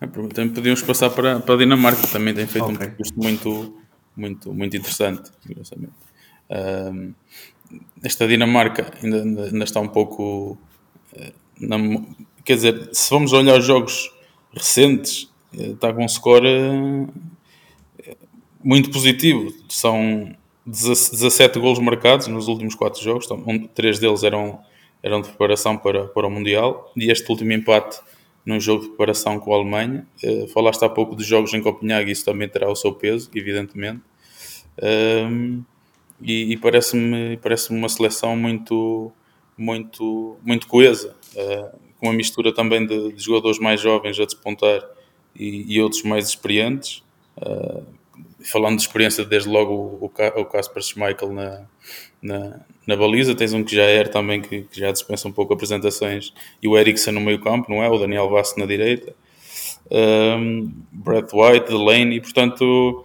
É, 0.00 0.06
também 0.06 0.54
podíamos 0.54 0.82
passar 0.82 1.10
para, 1.10 1.40
para 1.40 1.54
a 1.54 1.58
Dinamarca, 1.58 2.06
também 2.08 2.34
tem 2.34 2.46
feito 2.46 2.64
okay. 2.64 2.74
um 2.74 2.78
percurso 2.78 3.14
muito, 3.16 3.76
muito, 4.16 4.54
muito 4.54 4.76
interessante, 4.76 5.30
Um, 6.48 7.12
esta 8.00 8.28
Dinamarca 8.28 8.92
ainda, 9.02 9.44
ainda 9.46 9.64
está 9.64 9.80
um 9.80 9.88
pouco. 9.88 10.56
Eh, 11.12 11.32
na, 11.60 11.76
quer 12.44 12.54
dizer, 12.54 12.88
se 12.92 13.10
vamos 13.10 13.32
olhar 13.32 13.58
os 13.58 13.64
jogos 13.64 14.14
recentes, 14.52 15.28
eh, 15.58 15.70
está 15.70 15.92
com 15.92 16.04
um 16.04 16.08
score 16.08 16.46
eh, 16.46 18.16
muito 18.62 18.92
positivo. 18.92 19.52
São 19.68 20.32
17 20.64 21.58
golos 21.58 21.80
marcados 21.80 22.28
nos 22.28 22.46
últimos 22.48 22.74
4 22.74 23.02
jogos, 23.02 23.24
então, 23.26 23.68
três 23.74 23.98
deles 23.98 24.22
eram, 24.22 24.60
eram 25.02 25.20
de 25.20 25.28
preparação 25.28 25.76
para, 25.76 26.06
para 26.06 26.26
o 26.26 26.30
Mundial, 26.30 26.92
e 26.96 27.10
este 27.10 27.28
último 27.30 27.52
empate 27.52 27.98
num 28.46 28.60
jogo 28.60 28.82
de 28.82 28.88
preparação 28.90 29.40
com 29.40 29.52
a 29.52 29.56
Alemanha. 29.56 30.06
Uh, 30.22 30.46
falaste 30.48 30.84
há 30.84 30.88
pouco 30.88 31.16
de 31.16 31.24
jogos 31.24 31.52
em 31.52 31.60
Copenhague, 31.60 32.12
isso 32.12 32.24
também 32.24 32.48
terá 32.48 32.70
o 32.70 32.76
seu 32.76 32.94
peso, 32.94 33.28
evidentemente. 33.34 34.00
Um, 34.80 35.64
e, 36.22 36.52
e 36.52 36.56
parece-me 36.56 37.36
parece 37.38 37.70
uma 37.70 37.88
seleção 37.88 38.36
muito, 38.36 39.12
muito, 39.58 40.36
muito 40.42 40.68
coesa, 40.68 41.16
uh, 41.34 41.76
com 41.98 42.06
uma 42.06 42.14
mistura 42.14 42.54
também 42.54 42.86
de, 42.86 43.12
de, 43.12 43.22
jogadores 43.22 43.58
mais 43.58 43.80
jovens 43.80 44.18
a 44.20 44.24
despontar 44.24 44.82
e, 45.34 45.74
e 45.74 45.82
outros 45.82 46.04
mais 46.04 46.28
experientes. 46.28 47.02
Uh, 47.36 47.84
falando 48.44 48.76
de 48.76 48.82
experiência, 48.82 49.24
desde 49.24 49.48
logo 49.48 49.72
o, 49.74 50.04
o 50.06 50.44
Casper 50.44 50.82
Schmeichel 50.82 51.32
na, 51.32 51.66
na, 52.22 52.60
na, 52.86 52.96
baliza, 52.96 53.34
tens 53.34 53.52
um 53.52 53.62
que 53.62 53.74
já 53.74 53.84
é 53.84 54.04
também, 54.04 54.40
que, 54.40 54.62
que, 54.62 54.80
já 54.80 54.90
dispensa 54.90 55.28
um 55.28 55.32
pouco 55.32 55.52
apresentações, 55.52 56.32
e 56.62 56.68
o 56.68 56.76
Eriksen 56.76 57.12
no 57.12 57.20
meio 57.20 57.40
campo, 57.40 57.70
não 57.70 57.82
é? 57.82 57.88
O 57.88 57.98
Daniel 57.98 58.28
Vasco 58.28 58.58
na 58.58 58.66
direita, 58.66 59.14
um, 59.90 60.72
Brett 60.90 61.28
White, 61.34 61.68
Delaney, 61.68 62.20
portanto 62.20 63.04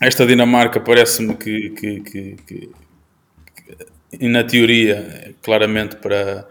esta 0.00 0.26
Dinamarca 0.26 0.80
parece-me 0.80 1.34
que, 1.36 1.70
que, 1.70 2.00
que, 2.00 2.36
que, 2.46 4.28
na 4.28 4.44
teoria, 4.44 5.34
claramente 5.42 5.96
para 5.96 6.48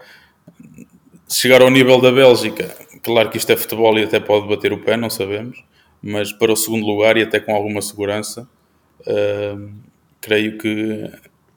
chegar 1.29 1.61
ao 1.61 1.69
nível 1.69 1.99
da 1.99 2.11
Bélgica, 2.11 2.75
claro 3.01 3.29
que 3.29 3.37
isto 3.37 3.51
é 3.51 3.57
futebol 3.57 3.97
e 3.97 4.03
até 4.03 4.19
pode 4.19 4.47
bater 4.47 4.71
o 4.71 4.77
pé, 4.77 4.95
não 4.95 5.09
sabemos, 5.09 5.63
mas 6.01 6.31
para 6.31 6.51
o 6.51 6.55
segundo 6.55 6.85
lugar 6.85 7.17
e 7.17 7.23
até 7.23 7.39
com 7.39 7.53
alguma 7.53 7.81
segurança, 7.81 8.47
uh, 9.01 9.71
creio 10.21 10.57
que 10.57 11.09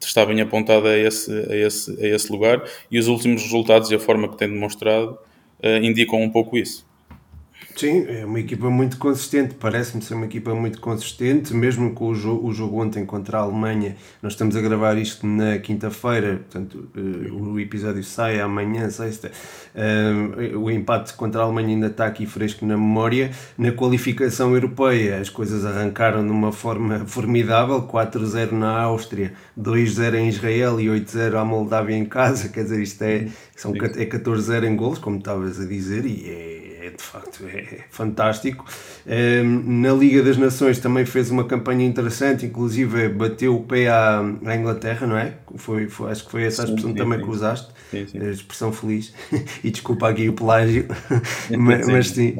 está 0.05 0.25
bem 0.25 0.39
apontada 0.41 0.89
a 0.89 0.97
esse, 0.97 1.31
a, 1.31 1.55
esse, 1.55 2.03
a 2.03 2.07
esse 2.07 2.31
lugar 2.31 2.63
e 2.89 2.97
os 2.97 3.07
últimos 3.07 3.41
resultados 3.43 3.91
e 3.91 3.95
a 3.95 3.99
forma 3.99 4.29
que 4.29 4.37
tem 4.37 4.47
demonstrado 4.47 5.17
uh, 5.63 5.83
indicam 5.83 6.21
um 6.21 6.29
pouco 6.29 6.57
isso. 6.57 6.86
Sim, 7.77 8.07
é 8.07 8.25
uma 8.25 8.39
equipa 8.39 8.71
muito 8.71 8.97
consistente, 8.97 9.53
parece-me 9.53 10.01
ser 10.01 10.15
uma 10.15 10.25
equipa 10.25 10.51
muito 10.55 10.81
consistente, 10.81 11.53
mesmo 11.53 11.93
com 11.93 12.07
o 12.07 12.15
jogo, 12.15 12.47
o 12.47 12.51
jogo 12.51 12.81
ontem 12.81 13.05
contra 13.05 13.37
a 13.37 13.41
Alemanha. 13.41 13.95
Nós 14.19 14.33
estamos 14.33 14.55
a 14.55 14.61
gravar 14.61 14.97
isto 14.97 15.27
na 15.27 15.59
quinta-feira, 15.59 16.37
portanto, 16.37 16.89
uh, 16.97 17.35
o 17.35 17.59
episódio 17.59 18.03
sai 18.03 18.39
amanhã, 18.39 18.89
sexta. 18.89 19.31
Uh, 19.75 20.57
o 20.57 20.71
empate 20.71 21.13
contra 21.13 21.41
a 21.41 21.43
Alemanha 21.43 21.67
ainda 21.67 21.85
está 21.85 22.07
aqui 22.07 22.25
fresco 22.25 22.65
na 22.65 22.75
memória. 22.75 23.29
Na 23.55 23.71
qualificação 23.71 24.55
europeia, 24.55 25.19
as 25.19 25.29
coisas 25.29 25.63
arrancaram 25.63 26.25
de 26.25 26.31
uma 26.31 26.51
forma 26.51 26.99
formidável: 27.05 27.83
4-0 27.83 28.53
na 28.53 28.71
Áustria, 28.71 29.33
2-0 29.55 30.15
em 30.15 30.29
Israel 30.29 30.81
e 30.81 30.87
8-0 30.87 31.35
à 31.35 31.45
Moldávia 31.45 31.95
em 31.95 32.05
casa. 32.05 32.49
Quer 32.49 32.63
dizer, 32.63 32.81
isto 32.81 33.03
é, 33.03 33.27
são, 33.55 33.71
é 33.75 34.05
14-0 34.05 34.63
em 34.63 34.75
gols, 34.75 34.97
como 34.97 35.19
estavas 35.19 35.59
a 35.59 35.65
dizer, 35.65 36.03
e 36.07 36.27
é 36.27 36.66
é 36.87 36.89
de 36.91 37.03
facto 37.03 37.45
é 37.45 37.79
fantástico. 37.89 38.65
Ehm, 39.05 39.81
na 39.81 39.93
Liga 39.93 40.23
das 40.23 40.37
Nações 40.37 40.79
também 40.79 41.05
fez 41.05 41.29
uma 41.29 41.43
campanha 41.43 41.85
interessante, 41.85 42.45
inclusive 42.45 43.09
bateu 43.09 43.55
o 43.55 43.63
pé 43.63 43.89
à, 43.89 44.19
à 44.45 44.55
Inglaterra, 44.55 45.05
não 45.05 45.17
é? 45.17 45.33
Foi, 45.55 45.87
foi, 45.87 46.11
acho 46.11 46.25
que 46.25 46.31
foi 46.31 46.43
essa 46.43 46.63
a 46.63 46.65
expressão 46.65 46.91
sim, 46.91 46.97
também 46.97 47.19
sim. 47.19 47.25
que 47.25 47.31
usaste, 47.31 47.71
sim, 47.91 48.07
sim. 48.07 48.19
a 48.19 48.31
expressão 48.31 48.71
feliz. 48.71 49.13
e 49.63 49.69
desculpa 49.69 50.09
aqui 50.09 50.29
o 50.29 50.33
pelágio, 50.33 50.87
mas, 51.57 51.87
mas 51.87 52.09
sim. 52.09 52.37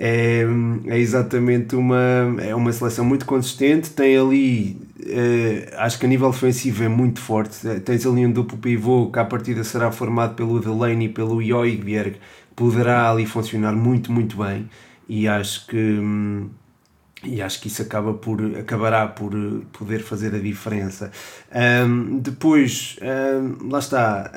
É, 0.00 0.44
é, 0.86 0.98
exatamente 0.98 1.74
uma, 1.74 2.36
é 2.38 2.54
uma 2.54 2.72
seleção 2.72 3.04
muito 3.04 3.26
consistente. 3.26 3.90
Tem 3.90 4.16
ali, 4.16 4.80
é, 5.04 5.74
acho 5.76 5.98
que 5.98 6.06
a 6.06 6.08
nível 6.08 6.28
ofensivo 6.28 6.84
é 6.84 6.88
muito 6.88 7.20
forte. 7.20 7.58
Tens 7.80 8.06
ali 8.06 8.24
um 8.24 8.30
duplo 8.30 8.56
pivô 8.58 9.10
que 9.10 9.18
à 9.18 9.24
partida 9.24 9.64
será 9.64 9.90
formado 9.90 10.36
pelo 10.36 10.60
Delaney 10.60 11.06
e 11.06 11.08
pelo 11.08 11.42
Joigberg, 11.42 12.16
poderá 12.58 13.08
ali 13.08 13.24
funcionar 13.24 13.72
muito, 13.72 14.10
muito 14.10 14.36
bem. 14.36 14.68
E 15.08 15.28
acho 15.28 15.66
que 15.68 15.76
hum, 15.76 16.50
e 17.24 17.42
acho 17.42 17.60
que 17.60 17.66
isso 17.66 17.82
acaba 17.82 18.14
por, 18.14 18.40
acabará 18.56 19.06
por 19.06 19.32
poder 19.72 20.00
fazer 20.00 20.34
a 20.34 20.38
diferença. 20.38 21.10
Um, 21.52 22.18
depois, 22.18 22.96
um, 23.02 23.68
lá 23.70 23.80
está, 23.80 24.30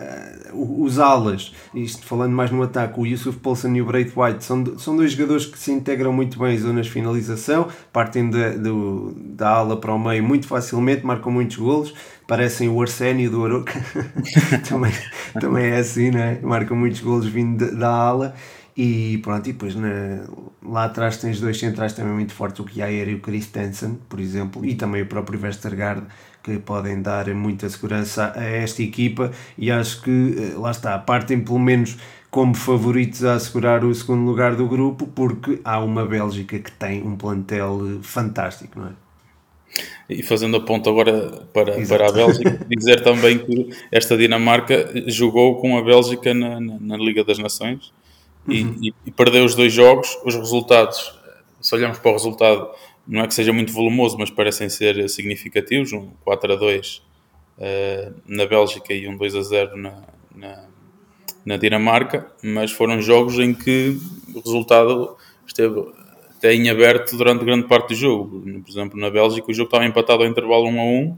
uh, 0.51 0.83
os 0.83 0.97
alas, 0.97 1.53
isto 1.75 2.03
falando 2.05 2.33
mais 2.33 2.49
no 2.49 2.63
ataque, 2.63 2.99
o 2.99 3.05
Yusuf 3.05 3.37
Poulsen 3.37 3.77
e 3.77 3.81
o 3.81 3.85
Braith 3.85 4.13
White 4.15 4.43
são, 4.43 4.79
são 4.79 4.95
dois 4.95 5.11
jogadores 5.11 5.45
que 5.45 5.59
se 5.59 5.71
integram 5.71 6.11
muito 6.11 6.39
bem 6.39 6.55
em 6.55 6.57
zonas 6.57 6.87
de 6.87 6.91
finalização, 6.91 7.67
partem 7.93 8.29
da, 8.29 8.49
do, 8.49 9.13
da 9.15 9.49
ala 9.49 9.77
para 9.77 9.93
o 9.93 9.99
meio 9.99 10.23
muito 10.23 10.47
facilmente, 10.47 11.05
marcam 11.05 11.31
muitos 11.31 11.57
golos, 11.57 11.93
parecem 12.27 12.67
o 12.67 12.81
Arsénio 12.81 13.29
do 13.29 13.45
Aroca, 13.45 13.79
também, 14.67 14.91
também 15.39 15.65
é 15.65 15.77
assim, 15.77 16.09
não 16.09 16.19
é? 16.19 16.39
marcam 16.41 16.75
muitos 16.75 17.01
golos 17.01 17.27
vindo 17.27 17.63
da, 17.63 17.77
da 17.77 17.89
ala. 17.89 18.35
E 18.75 19.17
pronto, 19.17 19.49
e 19.49 19.51
depois 19.51 19.75
na, 19.75 20.23
lá 20.71 20.85
atrás 20.85 21.17
tens 21.17 21.41
dois 21.41 21.59
centrais 21.59 21.91
também 21.91 22.13
muito 22.13 22.33
fortes, 22.33 22.61
o 22.61 22.63
Kjaer 22.63 23.09
e 23.09 23.15
o 23.15 23.19
Christensen, 23.19 23.99
por 24.07 24.21
exemplo, 24.21 24.65
e 24.65 24.73
também 24.73 25.01
o 25.01 25.05
próprio 25.05 25.37
Westergaard, 25.41 26.03
que 26.41 26.57
podem 26.59 27.01
dar 27.01 27.27
muita 27.35 27.69
segurança 27.69 28.31
a 28.35 28.43
esta 28.43 28.81
equipa. 28.81 29.31
E 29.57 29.69
acho 29.69 30.01
que 30.01 30.35
eh, 30.37 30.57
lá 30.57 30.71
está, 30.71 30.97
partem 30.97 31.41
pelo 31.41 31.59
menos 31.59 31.97
como 32.31 32.55
favoritos 32.55 33.25
a 33.25 33.33
assegurar 33.33 33.83
o 33.83 33.93
segundo 33.93 34.25
lugar 34.25 34.55
do 34.55 34.65
grupo, 34.65 35.05
porque 35.07 35.59
há 35.65 35.83
uma 35.83 36.05
Bélgica 36.05 36.57
que 36.57 36.71
tem 36.71 37.03
um 37.03 37.17
plantel 37.17 37.99
fantástico, 38.01 38.79
não 38.79 38.87
é? 38.87 38.91
E 40.09 40.23
fazendo 40.23 40.55
a 40.57 40.61
ponto 40.61 40.89
agora 40.89 41.45
para, 41.53 41.85
para 41.85 42.09
a 42.09 42.11
Bélgica, 42.11 42.65
dizer 42.69 43.03
também 43.03 43.39
que 43.39 43.69
esta 43.91 44.17
Dinamarca 44.17 44.89
jogou 45.07 45.57
com 45.59 45.77
a 45.77 45.81
Bélgica 45.81 46.33
na, 46.33 46.61
na, 46.61 46.79
na 46.79 46.97
Liga 46.97 47.25
das 47.25 47.37
Nações 47.37 47.91
uhum. 48.47 48.75
e, 48.81 48.93
e 49.05 49.11
perdeu 49.11 49.43
os 49.45 49.55
dois 49.55 49.73
jogos. 49.73 50.17
Os 50.23 50.35
resultados, 50.35 51.19
se 51.59 51.73
olharmos 51.75 51.99
para 51.99 52.11
o 52.11 52.13
resultado, 52.13 52.69
não 53.07 53.21
é 53.21 53.27
que 53.27 53.33
seja 53.33 53.51
muito 53.51 53.73
volumoso, 53.73 54.17
mas 54.17 54.29
parecem 54.29 54.69
ser 54.69 55.09
significativos. 55.09 55.91
Um 55.93 56.09
4 56.23 56.53
a 56.53 56.55
2 56.55 56.97
uh, 56.97 57.01
eh, 57.59 58.11
na 58.25 58.45
Bélgica 58.45 58.93
e 58.93 59.07
um 59.07 59.17
2 59.17 59.35
a 59.35 59.41
0 59.41 59.77
na, 59.77 60.01
na, 60.35 60.65
na, 61.45 61.57
Dinamarca, 61.57 62.31
mas 62.43 62.71
foram 62.71 63.01
jogos 63.01 63.39
em 63.39 63.53
que 63.53 63.97
o 64.33 64.39
resultado 64.39 65.17
esteve 65.45 65.91
até 66.37 66.53
em 66.53 66.69
aberto 66.69 67.17
durante 67.17 67.45
grande 67.45 67.67
parte 67.67 67.89
do 67.89 67.95
jogo. 67.95 68.41
Por 68.41 68.69
exemplo, 68.69 68.99
na 68.99 69.09
Bélgica 69.09 69.49
o 69.49 69.53
jogo 69.53 69.67
estava 69.67 69.85
empatado 69.85 70.23
ao 70.23 70.29
intervalo 70.29 70.67
1 70.67 70.79
a 70.79 70.83
1 70.83 71.09
uh, 71.09 71.17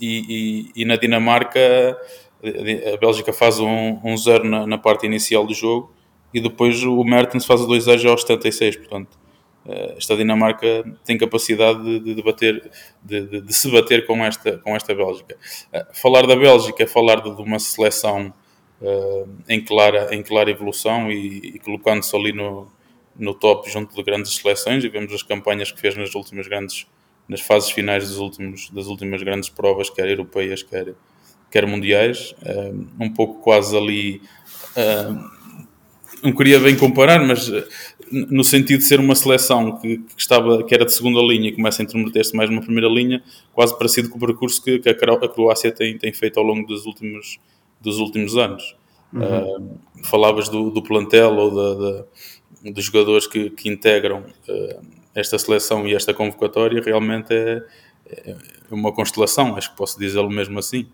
e, 0.00 0.70
e, 0.76 0.82
e 0.82 0.84
na 0.84 0.96
Dinamarca 0.96 1.96
a 2.42 2.96
Bélgica 2.96 3.32
faz 3.32 3.58
um, 3.58 3.98
um 4.04 4.16
zero 4.16 4.44
na, 4.44 4.66
na, 4.66 4.78
parte 4.78 5.06
inicial 5.06 5.46
do 5.46 5.54
jogo 5.54 5.92
e 6.32 6.40
depois 6.40 6.82
o 6.82 7.02
Mertens 7.02 7.46
faz 7.46 7.60
o 7.60 7.66
2-0 7.66 8.10
aos 8.10 8.22
76, 8.22 8.76
portanto 8.76 9.18
eh, 9.68 9.94
esta 9.96 10.16
Dinamarca 10.16 10.84
tem 11.04 11.18
capacidade 11.18 11.82
de, 12.00 12.14
de 12.14 12.22
bater, 12.22 12.70
de, 13.02 13.20
de, 13.22 13.40
de, 13.40 13.54
se 13.54 13.70
bater 13.70 14.06
com 14.06 14.24
esta, 14.24 14.58
com 14.58 14.76
esta 14.76 14.94
Bélgica. 14.94 15.36
Eh, 15.72 15.86
falar 15.92 16.26
da 16.26 16.36
Bélgica 16.36 16.84
é 16.84 16.86
falar 16.86 17.20
de, 17.20 17.30
uma 17.30 17.58
seleção 17.58 18.32
uh, 18.80 19.28
em, 19.48 19.64
clara, 19.64 20.14
em 20.14 20.22
clara 20.22 20.50
evolução 20.50 21.10
e, 21.10 21.54
e 21.54 21.58
colocando-se 21.58 22.14
ali 22.14 22.32
no, 22.32 22.68
no 23.18 23.34
top 23.34 23.68
junto 23.70 23.94
de 23.94 24.02
grandes 24.02 24.36
seleções 24.36 24.84
e 24.84 24.88
vemos 24.88 25.12
as 25.12 25.22
campanhas 25.22 25.72
que 25.72 25.80
fez 25.80 25.96
nas 25.96 26.14
últimas 26.14 26.46
grandes 26.46 26.86
nas 27.28 27.40
fases 27.40 27.70
finais 27.70 28.08
dos 28.08 28.18
últimos, 28.18 28.70
das 28.70 28.86
últimas 28.86 29.20
grandes 29.20 29.48
provas, 29.48 29.90
quer 29.90 30.08
europeias, 30.08 30.62
quer, 30.62 30.94
quer 31.50 31.66
mundiais, 31.66 32.34
um 33.00 33.12
pouco 33.12 33.42
quase 33.42 33.76
ali. 33.76 34.20
não 36.22 36.32
queria 36.32 36.58
bem 36.58 36.76
comparar, 36.76 37.24
mas 37.24 37.48
eh, 37.48 37.64
no 38.10 38.44
sentido 38.44 38.78
de 38.78 38.84
ser 38.84 39.00
uma 39.00 39.14
seleção 39.14 39.78
que, 39.78 39.98
que 39.98 40.20
estava, 40.20 40.62
que 40.62 40.74
era 40.74 40.84
de 40.84 40.92
segunda 40.92 41.20
linha 41.20 41.48
e 41.48 41.52
começa 41.52 41.82
a 41.82 41.84
intermeter-se 41.84 42.34
mais 42.34 42.48
numa 42.48 42.62
primeira 42.62 42.88
linha, 42.88 43.22
quase 43.52 43.76
parecido 43.76 44.08
com 44.08 44.16
o 44.16 44.20
percurso 44.20 44.62
que, 44.62 44.78
que 44.78 44.88
a 44.88 44.94
Croácia 44.94 45.72
tem, 45.72 45.96
tem 45.98 46.12
feito 46.12 46.38
ao 46.38 46.44
longo 46.44 46.66
dos 46.66 46.86
últimos, 46.86 47.38
dos 47.80 47.98
últimos 47.98 48.36
anos. 48.36 48.76
Uhum. 49.12 49.22
Uh, 49.22 50.04
falavas 50.04 50.48
do, 50.48 50.70
do, 50.70 50.82
plantel 50.82 51.36
ou 51.36 51.54
da, 51.54 51.74
da, 51.74 52.04
dos 52.72 52.84
jogadores 52.84 53.26
que, 53.26 53.50
que 53.50 53.68
integram 53.68 54.24
uh, 54.48 54.86
esta 55.14 55.38
seleção 55.38 55.86
e 55.86 55.94
esta 55.94 56.12
convocatória, 56.12 56.82
realmente 56.82 57.32
é, 57.32 57.62
é 58.08 58.36
uma 58.70 58.92
constelação, 58.92 59.56
acho 59.56 59.70
que 59.70 59.76
posso 59.76 59.98
dizê-lo 59.98 60.30
mesmo 60.30 60.58
assim. 60.58 60.86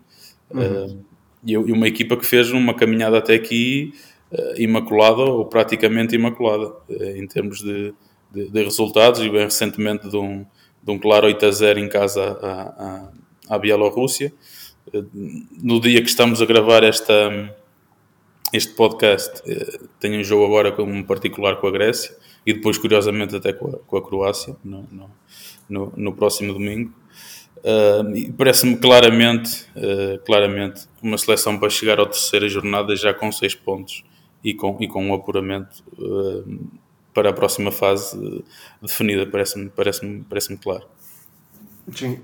Uhum. 0.53 0.85
Uh, 0.85 1.05
e, 1.45 1.57
uma 1.57 1.87
equipa 1.87 2.15
que 2.15 2.25
fez 2.25 2.51
uma 2.51 2.73
caminhada 2.73 3.17
até 3.17 3.33
aqui 3.33 3.93
uh, 4.31 4.61
imaculada 4.61 5.21
ou 5.21 5.45
praticamente 5.45 6.15
imaculada 6.15 6.67
uh, 6.67 7.03
em 7.17 7.27
termos 7.27 7.59
de, 7.59 7.93
de, 8.31 8.49
de, 8.49 8.63
resultados 8.63 9.19
e 9.21 9.29
bem 9.29 9.43
recentemente 9.43 10.07
de 10.09 10.15
um, 10.15 10.45
de 10.81 10.91
um 10.91 10.99
claro 10.99 11.27
8 11.27 11.45
a 11.45 11.51
0 11.51 11.79
em 11.79 11.89
casa 11.89 12.37
à, 12.41 12.61
à, 13.49 13.55
à 13.55 13.57
Bielorrússia. 13.57 14.31
no 15.61 15.79
dia 15.79 16.01
que 16.01 16.09
estamos 16.09 16.41
a 16.41 16.45
gravar 16.45 16.83
esta, 16.83 17.53
este 18.53 18.73
podcast, 18.73 19.41
tenho 19.99 20.19
um 20.19 20.23
jogo 20.23 20.45
agora 20.45 20.71
como 20.71 21.03
particular 21.05 21.57
com 21.57 21.67
a 21.67 21.71
Grécia 21.71 22.15
e 22.45 22.53
depois, 22.53 22.77
curiosamente, 22.77 23.35
até 23.35 23.53
com 23.53 23.69
a, 23.69 23.79
com 23.79 23.97
a 23.97 24.01
Croácia 24.01 24.55
no, 24.63 25.93
no 25.95 26.13
próximo 26.13 26.53
domingo. 26.53 26.93
Uh, 27.63 28.33
Parece-me 28.33 28.75
claramente, 28.75 29.65
uh, 29.77 30.19
claramente 30.25 30.81
uma 31.01 31.17
seleção 31.17 31.57
para 31.57 31.69
chegar 31.69 31.97
à 31.97 32.05
terceira 32.05 32.49
jornada 32.49 32.93
já 32.93 33.13
com 33.13 33.31
seis 33.31 33.55
pontos 33.55 34.03
e 34.43 34.53
com, 34.53 34.77
e 34.81 34.87
com 34.87 35.05
um 35.05 35.13
apuramento 35.13 35.81
uh, 35.97 36.59
para 37.13 37.29
a 37.29 37.33
próxima 37.33 37.71
fase 37.71 38.43
definida, 38.81 39.25
parece-me 39.25 39.69
parece 39.69 40.05
parece 40.29 40.57
claro. 40.57 40.83
Sim, 41.93 42.17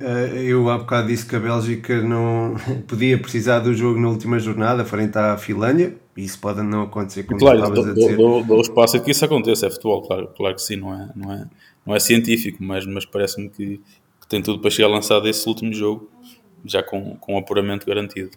eu 0.45 0.69
há 0.69 0.77
bocado 0.77 1.07
disse 1.09 1.25
que 1.25 1.35
a 1.35 1.39
Bélgica 1.39 2.01
não 2.01 2.55
podia 2.87 3.17
precisar 3.17 3.59
do 3.59 3.73
jogo 3.73 3.99
na 3.99 4.09
última 4.09 4.39
jornada 4.39 4.83
frente 4.83 5.17
à 5.17 5.37
Finlândia, 5.37 5.95
e 6.17 6.23
isso 6.23 6.39
pode 6.39 6.61
não 6.61 6.83
acontecer 6.83 7.23
como 7.23 7.39
claro, 7.39 7.59
estavas 7.59 7.87
a 7.87 7.93
dizer. 7.93 8.17
Dou, 8.17 8.43
dou, 8.43 8.61
espaço 8.61 8.97
a 8.97 8.99
que 8.99 9.11
isso 9.11 9.23
aconteça, 9.23 9.67
é 9.67 9.69
futebol, 9.69 10.01
claro, 10.01 10.29
claro 10.35 10.55
que 10.55 10.61
sim, 10.61 10.77
não 10.77 10.93
é, 10.93 11.09
não 11.15 11.33
é, 11.33 11.45
não 11.85 11.95
é 11.95 11.99
científico, 11.99 12.63
mas, 12.63 12.85
mas 12.85 13.05
parece-me 13.05 13.49
que, 13.49 13.81
tem 14.29 14.41
tudo 14.41 14.59
para 14.59 14.69
chegar 14.69 14.87
lançado 14.87 15.27
esse 15.27 15.47
último 15.49 15.73
jogo, 15.73 16.09
já 16.63 16.83
com, 16.83 17.17
com 17.17 17.37
apuramento 17.37 17.85
garantido. 17.85 18.31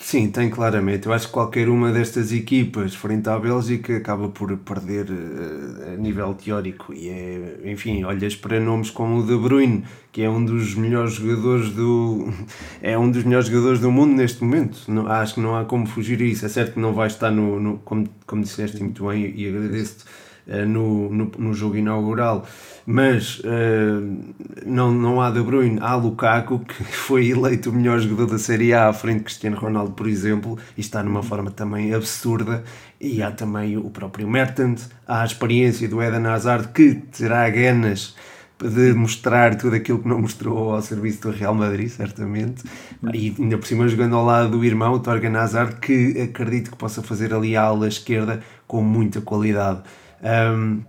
Sim, 0.00 0.28
tem 0.30 0.50
claramente. 0.50 1.06
Eu 1.06 1.12
acho 1.12 1.28
que 1.28 1.32
qualquer 1.32 1.68
uma 1.68 1.92
destas 1.92 2.32
equipas 2.32 2.94
frente 2.94 3.28
à 3.28 3.38
Bélgica 3.38 3.96
acaba 3.96 4.28
por 4.28 4.54
perder 4.58 5.06
uh, 5.08 5.94
a 5.94 5.96
nível 5.96 6.34
teórico. 6.34 6.92
E 6.92 7.08
é, 7.08 7.60
enfim, 7.64 8.04
olhas 8.04 8.34
para 8.34 8.58
nomes 8.58 8.90
como 8.90 9.20
o 9.20 9.22
De 9.26 9.36
Bruyne, 9.36 9.84
que 10.12 10.22
é 10.22 10.28
um 10.28 10.44
dos 10.44 10.74
melhores 10.74 11.14
jogadores 11.14 11.70
do 11.70 12.28
é 12.82 12.98
um 12.98 13.10
dos 13.10 13.24
melhores 13.24 13.46
jogadores 13.46 13.80
do 13.80 13.90
mundo 13.90 14.14
neste 14.14 14.42
momento. 14.42 14.78
Não, 14.88 15.06
acho 15.06 15.34
que 15.34 15.40
não 15.40 15.56
há 15.56 15.64
como 15.64 15.86
fugir 15.86 16.20
a 16.20 16.24
isso. 16.24 16.44
É 16.44 16.48
certo 16.48 16.74
que 16.74 16.80
não 16.80 16.92
vai 16.92 17.06
estar 17.06 17.30
no, 17.30 17.60
no 17.60 17.78
como, 17.78 18.08
como 18.26 18.42
disseste 18.42 18.82
muito 18.82 19.06
bem 19.06 19.32
e 19.34 19.48
agradeço-te 19.48 20.04
uh, 20.52 20.66
no, 20.66 21.08
no, 21.08 21.32
no, 21.38 21.54
jogo 21.54 21.76
inaugural, 21.76 22.46
mas 22.86 23.38
uh, 23.40 24.34
não, 24.66 24.92
não 24.92 25.20
há 25.20 25.30
De 25.30 25.40
Bruyne, 25.40 25.78
há 25.80 25.94
Lukaku, 25.94 26.60
que 26.60 26.84
foi 26.84 27.28
eleito 27.28 27.70
o 27.70 27.72
melhor 27.72 27.98
jogador 27.98 28.26
da 28.26 28.38
Série 28.38 28.74
A 28.74 28.88
à 28.88 28.92
frente 28.92 29.18
de 29.18 29.24
Cristiano 29.24 29.56
Ronaldo, 29.56 29.92
por 29.92 30.06
exemplo, 30.06 30.58
e 30.76 30.80
está 30.80 31.02
numa 31.02 31.22
forma 31.22 31.50
também 31.50 31.94
absurda, 31.94 32.62
e 33.00 33.22
há 33.22 33.30
também 33.30 33.76
o 33.76 33.90
próprio 33.90 34.28
Mertens, 34.28 34.90
há 35.06 35.22
a 35.22 35.24
experiência 35.24 35.88
do 35.88 36.02
Eden 36.02 36.26
Hazard, 36.26 36.68
que 36.68 36.94
terá 36.94 37.48
ganas 37.48 38.14
de 38.62 38.94
mostrar 38.94 39.56
tudo 39.56 39.74
aquilo 39.74 39.98
que 39.98 40.08
não 40.08 40.20
mostrou 40.20 40.74
ao 40.74 40.80
serviço 40.80 41.22
do 41.22 41.30
Real 41.30 41.54
Madrid, 41.54 41.88
certamente, 41.88 42.64
e 43.12 43.34
ainda 43.38 43.58
por 43.58 43.66
cima 43.66 43.88
jogando 43.88 44.14
ao 44.16 44.24
lado 44.24 44.50
do 44.50 44.64
irmão, 44.64 44.94
o 44.94 45.00
Torgan 45.00 45.36
Hazard, 45.36 45.76
que 45.80 46.20
acredito 46.20 46.70
que 46.70 46.76
possa 46.76 47.02
fazer 47.02 47.34
ali 47.34 47.56
a 47.56 47.62
ala 47.62 47.88
esquerda 47.88 48.40
com 48.66 48.82
muita 48.82 49.20
qualidade. 49.20 49.82
Um, 50.22 50.82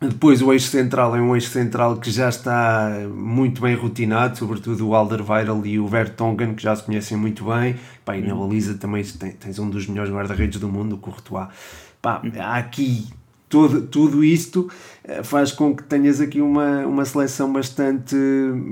depois 0.00 0.42
o 0.42 0.52
eixo 0.52 0.68
central 0.68 1.16
é 1.16 1.20
um 1.20 1.34
eixo 1.34 1.50
central 1.50 1.96
que 1.96 2.10
já 2.10 2.28
está 2.28 2.90
muito 3.14 3.62
bem 3.62 3.74
rotinado, 3.74 4.36
sobretudo 4.36 4.88
o 4.88 4.94
Alderweireld 4.94 5.66
e 5.66 5.78
o 5.78 5.86
Vertonghen, 5.86 6.54
que 6.54 6.62
já 6.62 6.76
se 6.76 6.82
conhecem 6.82 7.16
muito 7.16 7.44
bem. 7.44 7.76
Pá, 8.04 8.16
e 8.16 8.20
na 8.20 8.34
baliza 8.34 8.74
também 8.74 9.02
tens 9.40 9.58
um 9.58 9.70
dos 9.70 9.86
melhores 9.86 10.12
guarda-redes 10.12 10.60
do 10.60 10.68
mundo, 10.68 10.96
o 10.96 10.98
Courtois. 10.98 11.48
Pá, 12.02 12.20
há 12.38 12.56
aqui 12.56 13.08
tudo, 13.48 13.82
tudo 13.82 14.24
isto 14.24 14.68
eh, 15.04 15.22
faz 15.22 15.52
com 15.52 15.74
que 15.74 15.84
tenhas 15.84 16.20
aqui 16.20 16.40
uma, 16.40 16.84
uma 16.86 17.04
seleção 17.04 17.52
bastante, 17.52 18.16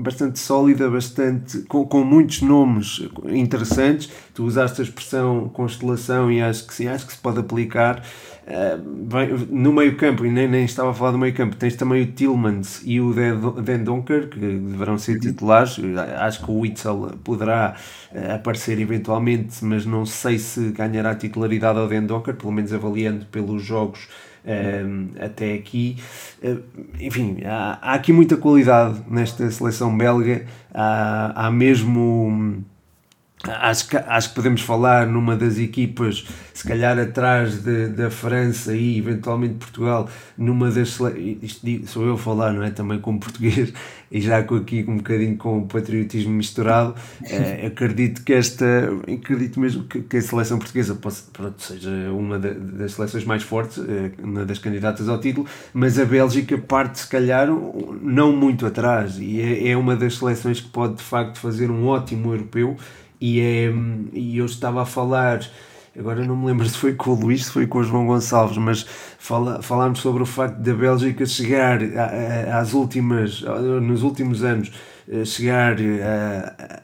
bastante 0.01 0.37
sólida, 0.37 0.89
bastante, 0.89 1.59
com, 1.63 1.85
com 1.85 2.03
muitos 2.03 2.41
nomes 2.41 3.01
interessantes. 3.29 4.09
Tu 4.33 4.43
usaste 4.43 4.81
a 4.81 4.83
expressão 4.83 5.49
constelação 5.49 6.31
e 6.31 6.41
acho 6.41 6.67
que 6.67 6.73
sim, 6.73 6.87
acho 6.87 7.07
que 7.07 7.13
se 7.13 7.19
pode 7.19 7.39
aplicar. 7.39 8.03
Uh, 8.45 9.47
no 9.49 9.73
meio 9.73 9.97
campo, 9.97 10.23
e 10.23 10.29
nem, 10.29 10.47
nem 10.47 10.65
estava 10.65 10.91
a 10.91 10.93
falar 10.93 11.11
do 11.11 11.17
meio 11.17 11.33
campo, 11.33 11.55
tens 11.55 11.75
também 11.75 12.03
o 12.03 12.05
Tillmans 12.05 12.83
e 12.85 13.01
o 13.01 13.11
Den 13.11 13.83
Donker, 13.83 14.29
que 14.29 14.37
deverão 14.37 14.99
ser 14.99 15.19
titulares. 15.19 15.79
Acho 16.19 16.45
que 16.45 16.51
o 16.51 16.59
Witzel 16.59 17.13
poderá 17.23 17.75
uh, 18.11 18.33
aparecer 18.35 18.79
eventualmente, 18.79 19.65
mas 19.65 19.85
não 19.85 20.05
sei 20.05 20.37
se 20.37 20.69
ganhará 20.69 21.15
titularidade 21.15 21.79
ao 21.79 21.87
Den 21.87 22.05
Donker, 22.05 22.35
pelo 22.35 22.51
menos 22.51 22.71
avaliando 22.71 23.25
pelos 23.25 23.63
jogos 23.63 24.07
um, 24.45 25.09
até 25.19 25.53
aqui. 25.55 25.97
Uh, 26.43 26.61
enfim, 26.99 27.39
há, 27.45 27.79
há, 27.81 27.93
aqui 27.95 28.13
muita 28.13 28.37
qualidade 28.37 29.01
nesta 29.09 29.49
seleção 29.49 29.97
belga, 29.97 30.45
há, 30.71 31.47
há 31.47 31.51
mesmo 31.51 32.63
Acho 33.47 33.87
que, 33.89 33.97
acho 33.97 34.29
que 34.29 34.35
podemos 34.35 34.61
falar 34.61 35.07
numa 35.07 35.35
das 35.35 35.57
equipas, 35.57 36.25
se 36.53 36.67
calhar 36.67 36.97
atrás 36.97 37.63
de, 37.63 37.87
da 37.87 38.09
França 38.09 38.75
e 38.75 38.97
eventualmente 38.97 39.55
Portugal, 39.55 40.09
numa 40.37 40.69
das. 40.71 40.99
Isto 41.41 41.87
sou 41.87 42.05
eu 42.05 42.13
a 42.13 42.17
falar, 42.17 42.53
não 42.53 42.63
é? 42.63 42.71
Também 42.71 42.99
como 42.99 43.19
português 43.19 43.73
e 44.11 44.21
já 44.21 44.43
com 44.43 44.55
aqui 44.55 44.85
um 44.87 44.97
bocadinho 44.97 45.37
com 45.37 45.59
o 45.59 45.67
patriotismo 45.67 46.31
misturado. 46.31 46.95
É, 47.23 47.67
acredito 47.67 48.23
que 48.23 48.33
esta. 48.33 48.65
Acredito 49.11 49.59
mesmo 49.59 49.83
que, 49.83 50.01
que 50.01 50.17
a 50.17 50.21
seleção 50.21 50.57
portuguesa 50.57 50.95
possa, 50.95 51.25
pronto, 51.31 51.61
seja 51.61 51.89
uma 52.11 52.39
da, 52.39 52.49
das 52.51 52.93
seleções 52.93 53.25
mais 53.25 53.43
fortes, 53.43 53.77
é, 53.79 54.11
uma 54.21 54.45
das 54.45 54.59
candidatas 54.59 55.07
ao 55.09 55.19
título, 55.19 55.47
mas 55.73 55.99
a 55.99 56.05
Bélgica 56.05 56.57
parte, 56.57 56.99
se 56.99 57.07
calhar, 57.07 57.47
não 58.01 58.35
muito 58.35 58.65
atrás 58.65 59.17
e 59.19 59.41
é, 59.41 59.69
é 59.69 59.77
uma 59.77 59.95
das 59.95 60.17
seleções 60.17 60.59
que 60.59 60.69
pode 60.69 60.95
de 60.95 61.03
facto 61.03 61.39
fazer 61.39 61.69
um 61.69 61.87
ótimo 61.87 62.33
europeu 62.33 62.77
e, 63.19 63.39
é, 63.39 63.73
e 64.13 64.37
eu 64.37 64.45
estava 64.45 64.81
a 64.81 64.85
falar, 64.85 65.41
agora 65.97 66.23
não 66.25 66.35
me 66.35 66.47
lembro 66.47 66.67
se 66.67 66.77
foi 66.77 66.93
com 66.93 67.11
o 67.11 67.15
Luís, 67.15 67.45
se 67.45 67.51
foi 67.51 67.67
com 67.67 67.79
o 67.79 67.83
João 67.83 68.05
Gonçalves, 68.07 68.57
mas 68.57 68.85
fala, 69.17 69.61
falámos 69.61 69.99
sobre 69.99 70.23
o 70.23 70.25
facto 70.25 70.57
da 70.57 70.73
Bélgica 70.73 71.25
chegar 71.25 71.79
às 72.53 72.73
últimas, 72.73 73.41
nos 73.81 74.03
últimos 74.03 74.43
anos, 74.43 74.71
chegar 75.25 75.75
a, 75.77 76.81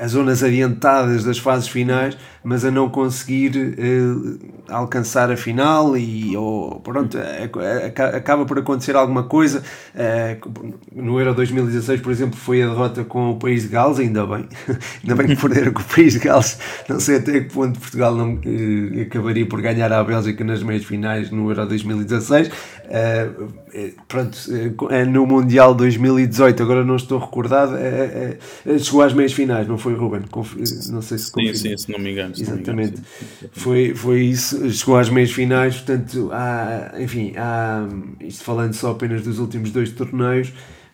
a, 0.00 0.04
a 0.04 0.08
zonas 0.08 0.42
adiantadas 0.42 1.24
das 1.24 1.38
fases 1.38 1.68
finais 1.68 2.16
mas 2.42 2.64
a 2.64 2.70
não 2.70 2.88
conseguir 2.88 3.56
uh, 3.56 4.38
alcançar 4.68 5.30
a 5.30 5.36
final 5.36 5.96
e 5.96 6.36
ou, 6.36 6.80
pronto, 6.80 7.18
é, 7.18 7.50
é, 7.58 7.86
acaba 7.86 8.46
por 8.46 8.58
acontecer 8.58 8.96
alguma 8.96 9.24
coisa. 9.24 9.62
Uh, 9.94 10.72
no 10.94 11.18
Euro 11.18 11.34
2016, 11.34 12.00
por 12.00 12.10
exemplo, 12.10 12.36
foi 12.36 12.62
a 12.62 12.68
derrota 12.68 13.04
com 13.04 13.30
o 13.30 13.36
país 13.38 13.62
de 13.62 13.68
Gales, 13.68 13.98
ainda 13.98 14.26
bem, 14.26 14.48
ainda 15.02 15.14
bem 15.14 15.28
que 15.28 15.36
perderam 15.36 15.72
com 15.72 15.82
o 15.82 15.84
país 15.84 16.14
de 16.14 16.20
Gales. 16.20 16.58
Não 16.88 16.98
sei 16.98 17.16
até 17.16 17.40
que 17.40 17.52
ponto 17.52 17.78
Portugal 17.78 18.14
não 18.14 18.34
uh, 18.34 19.02
acabaria 19.02 19.46
por 19.46 19.60
ganhar 19.60 19.92
a 19.92 20.02
Bélgica 20.02 20.42
nas 20.42 20.62
meias 20.62 20.84
finais 20.84 21.30
no 21.30 21.50
Euro 21.50 21.66
2016. 21.66 22.50
pronto, 24.08 24.38
no 25.10 25.26
Mundial 25.26 25.74
2018, 25.74 26.62
agora 26.62 26.84
não 26.84 26.96
estou 26.96 27.18
recordado, 27.18 27.72
chegou 28.78 29.02
às 29.02 29.12
meias 29.12 29.32
finais, 29.32 29.68
não 29.68 29.76
foi 29.76 29.94
Ruben? 29.94 30.22
Não 30.90 31.02
sei 31.02 31.18
se 31.18 31.30
Sim, 31.30 31.54
sim, 31.54 31.76
se 31.76 31.92
não 31.92 31.98
me 31.98 32.12
engano. 32.12 32.29
Exatamente. 32.38 33.00
Foi, 33.52 33.94
foi 33.94 34.20
isso. 34.22 34.70
Chegou 34.70 34.96
às 34.96 35.08
meias 35.08 35.32
finais, 35.32 35.76
portanto, 35.76 36.30
há, 36.32 36.94
enfim, 36.98 37.32
há, 37.36 37.88
isto 38.20 38.44
falando 38.44 38.74
só 38.74 38.92
apenas 38.92 39.22
dos 39.22 39.38
últimos 39.38 39.70
dois 39.70 39.90
torneios, 39.90 40.52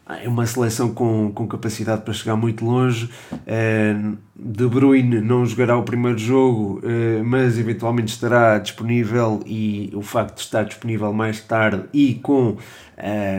é 0.08 0.28
uma 0.28 0.46
seleção 0.46 0.94
com, 0.94 1.32
com 1.32 1.48
capacidade 1.48 2.02
para 2.02 2.14
chegar 2.14 2.36
muito 2.36 2.64
longe. 2.64 3.10
Uh, 3.32 4.16
de 4.36 4.66
Bruyne 4.68 5.20
não 5.20 5.44
jogará 5.44 5.76
o 5.76 5.82
primeiro 5.82 6.16
jogo, 6.16 6.78
uh, 6.78 7.24
mas 7.24 7.58
eventualmente 7.58 8.12
estará 8.12 8.58
disponível 8.58 9.42
e 9.44 9.90
o 9.94 10.02
facto 10.02 10.36
de 10.36 10.42
estar 10.42 10.62
disponível 10.62 11.12
mais 11.12 11.40
tarde 11.40 11.86
e 11.92 12.14
com, 12.14 12.50
uh, 12.50 12.58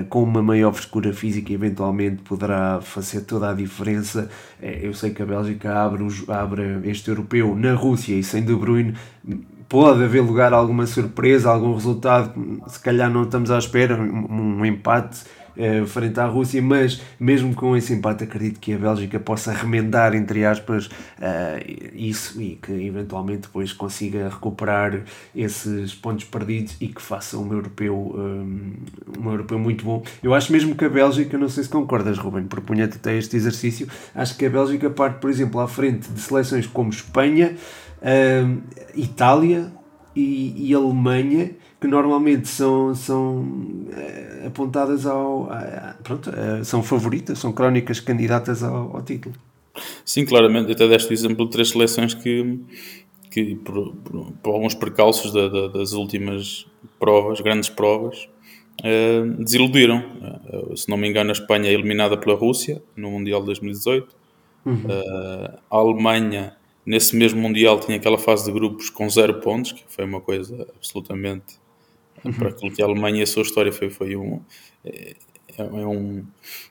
com 0.10 0.22
uma 0.22 0.44
maior 0.44 0.74
frescura 0.74 1.14
física 1.14 1.54
eventualmente 1.54 2.22
poderá 2.24 2.82
fazer 2.82 3.22
toda 3.22 3.50
a 3.50 3.54
diferença. 3.54 4.30
eu 4.62 4.94
sei 4.94 5.12
que 5.12 5.22
a 5.22 5.26
Bélgica 5.26 5.74
abre, 5.74 6.06
abre 6.28 6.82
este 6.84 7.10
europeu 7.10 7.56
na 7.56 7.74
Rússia 7.76 8.14
e 8.14 8.24
sem 8.24 8.44
De 8.44 8.54
Bruyne 8.54 8.94
pode 9.70 10.04
haver 10.04 10.22
lugar 10.22 10.54
a 10.54 10.58
alguma 10.58 10.86
surpresa, 10.86 11.50
algum 11.50 11.74
resultado, 11.74 12.34
se 12.68 12.80
calhar 12.80 13.10
não 13.10 13.24
estamos 13.24 13.52
à 13.52 13.58
espera, 13.58 13.96
um, 13.96 14.60
um 14.60 14.66
empate 14.66 15.24
uh, 15.58 15.86
frente 15.86 16.20
à 16.20 16.26
Rússia, 16.26 16.62
mas 16.62 17.02
mesmo 17.20 17.54
com 17.54 17.76
esse 17.76 17.94
empate 17.94 18.24
acredito 18.24 18.60
que 18.60 18.74
a 18.74 18.78
Bélgica 18.78 19.20
possa 19.20 19.52
remendar, 19.52 20.16
entre 20.16 20.46
aspas, 20.46 20.86
uh, 20.86 21.92
isso 21.94 22.42
e 22.42 22.56
que 22.56 22.72
eventualmente 22.72 23.42
depois 23.42 23.74
consiga 23.74 24.30
recuperar 24.30 25.02
esses 25.36 25.94
pontos 25.94 26.26
perdidos 26.26 26.76
e 26.80 26.88
que 26.88 27.02
faça 27.02 27.38
um 27.38 27.52
europeu, 27.52 27.96
um, 27.96 28.74
eh, 29.16 29.20
um 29.20 29.32
europeu 29.32 29.60
muito 29.60 29.84
bom. 29.84 30.04
Eu 30.22 30.34
acho 30.34 30.52
mesmo 30.52 30.76
que 30.76 30.86
a 30.86 30.90
Bélgica, 30.90 31.38
não 31.38 31.50
sei 31.50 31.64
se 31.64 31.70
concordas, 31.70 32.18
Ruben, 32.18 32.46
propunha-te 32.46 32.98
até 32.98 33.18
este 33.18 33.36
exercício, 33.36 33.88
acho 34.14 34.38
que 34.38 34.46
a 34.46 34.50
Bélgica 34.50 34.90
parte, 34.90 35.20
por 35.20 35.30
exemplo, 35.30 35.60
à 35.60 35.68
frente 35.68 36.10
de 36.10 36.20
seleções 36.20 36.68
como 36.68 36.90
Espanha, 36.90 37.56
Itália 38.96 39.72
e, 40.16 40.70
e 40.70 40.74
Alemanha 40.74 41.52
que 41.80 41.88
normalmente 41.88 42.48
são, 42.48 42.96
são 42.96 43.42
uh, 43.42 44.48
apontadas 44.48 45.06
ao. 45.06 45.50
pronto, 46.04 46.30
uh, 46.30 46.66
são 46.66 46.82
favoritas, 46.82 47.40
são 47.40 47.54
crónicas 47.54 48.00
candidatas 48.00 48.64
ao, 48.64 48.96
ao, 48.96 49.02
título. 49.04 49.36
Sim, 50.04 50.26
claramente. 50.26 50.72
Até 50.72 50.88
deste 50.88 51.14
exemplo 51.14 51.46
de 51.46 51.52
três 51.52 51.70
seleções 51.70 52.14
que, 52.14 52.60
que 53.30 53.56
por, 53.56 53.94
por, 53.98 54.32
por 54.32 54.54
alguns 54.54 54.74
percalços 54.74 55.32
da, 55.32 55.48
da, 55.48 55.68
das 55.68 55.94
últimas 55.94 56.66
provas, 57.00 57.42
grandes 57.42 57.70
provas, 57.70 58.28
uh, 58.82 59.44
desiludiram. 59.44 60.04
se 60.76 60.90
não 60.90 60.98
me 60.98 61.08
engano, 61.08 61.30
a 61.30 61.34
Espanha 61.34 61.70
é 61.70 61.74
eliminada 61.74 62.18
pela 62.18 62.36
Rússia 62.36 62.82
no 62.96 63.12
Mundial 63.12 63.42
de 63.42 63.48
2018. 63.48 64.18
Uhum. 64.66 64.84
a 65.72 65.78
Alemanha 65.78 66.58
nesse 66.86 67.16
mesmo 67.16 67.40
Mundial 67.40 67.80
tinha 67.80 67.96
aquela 67.96 68.18
fase 68.18 68.44
de 68.44 68.52
grupos 68.52 68.90
com 68.90 69.10
zero 69.10 69.36
pontos, 69.40 69.72
que 69.72 69.84
foi 69.88 70.04
uma 70.04 70.20
coisa 70.20 70.68
absolutamente 70.76 71.56
uhum. 72.24 72.34
para 72.34 72.50
aquilo 72.50 72.72
que 72.74 72.82
a 72.82 72.86
Alemanha 72.86 73.20
e 73.20 73.24
a 73.24 73.28
sua 73.28 73.44
história 73.44 73.72
foi, 73.72 73.90
foi 73.90 74.16
um, 74.16 74.42
é, 74.86 75.16
é, 75.58 75.64
um, 75.64 76.24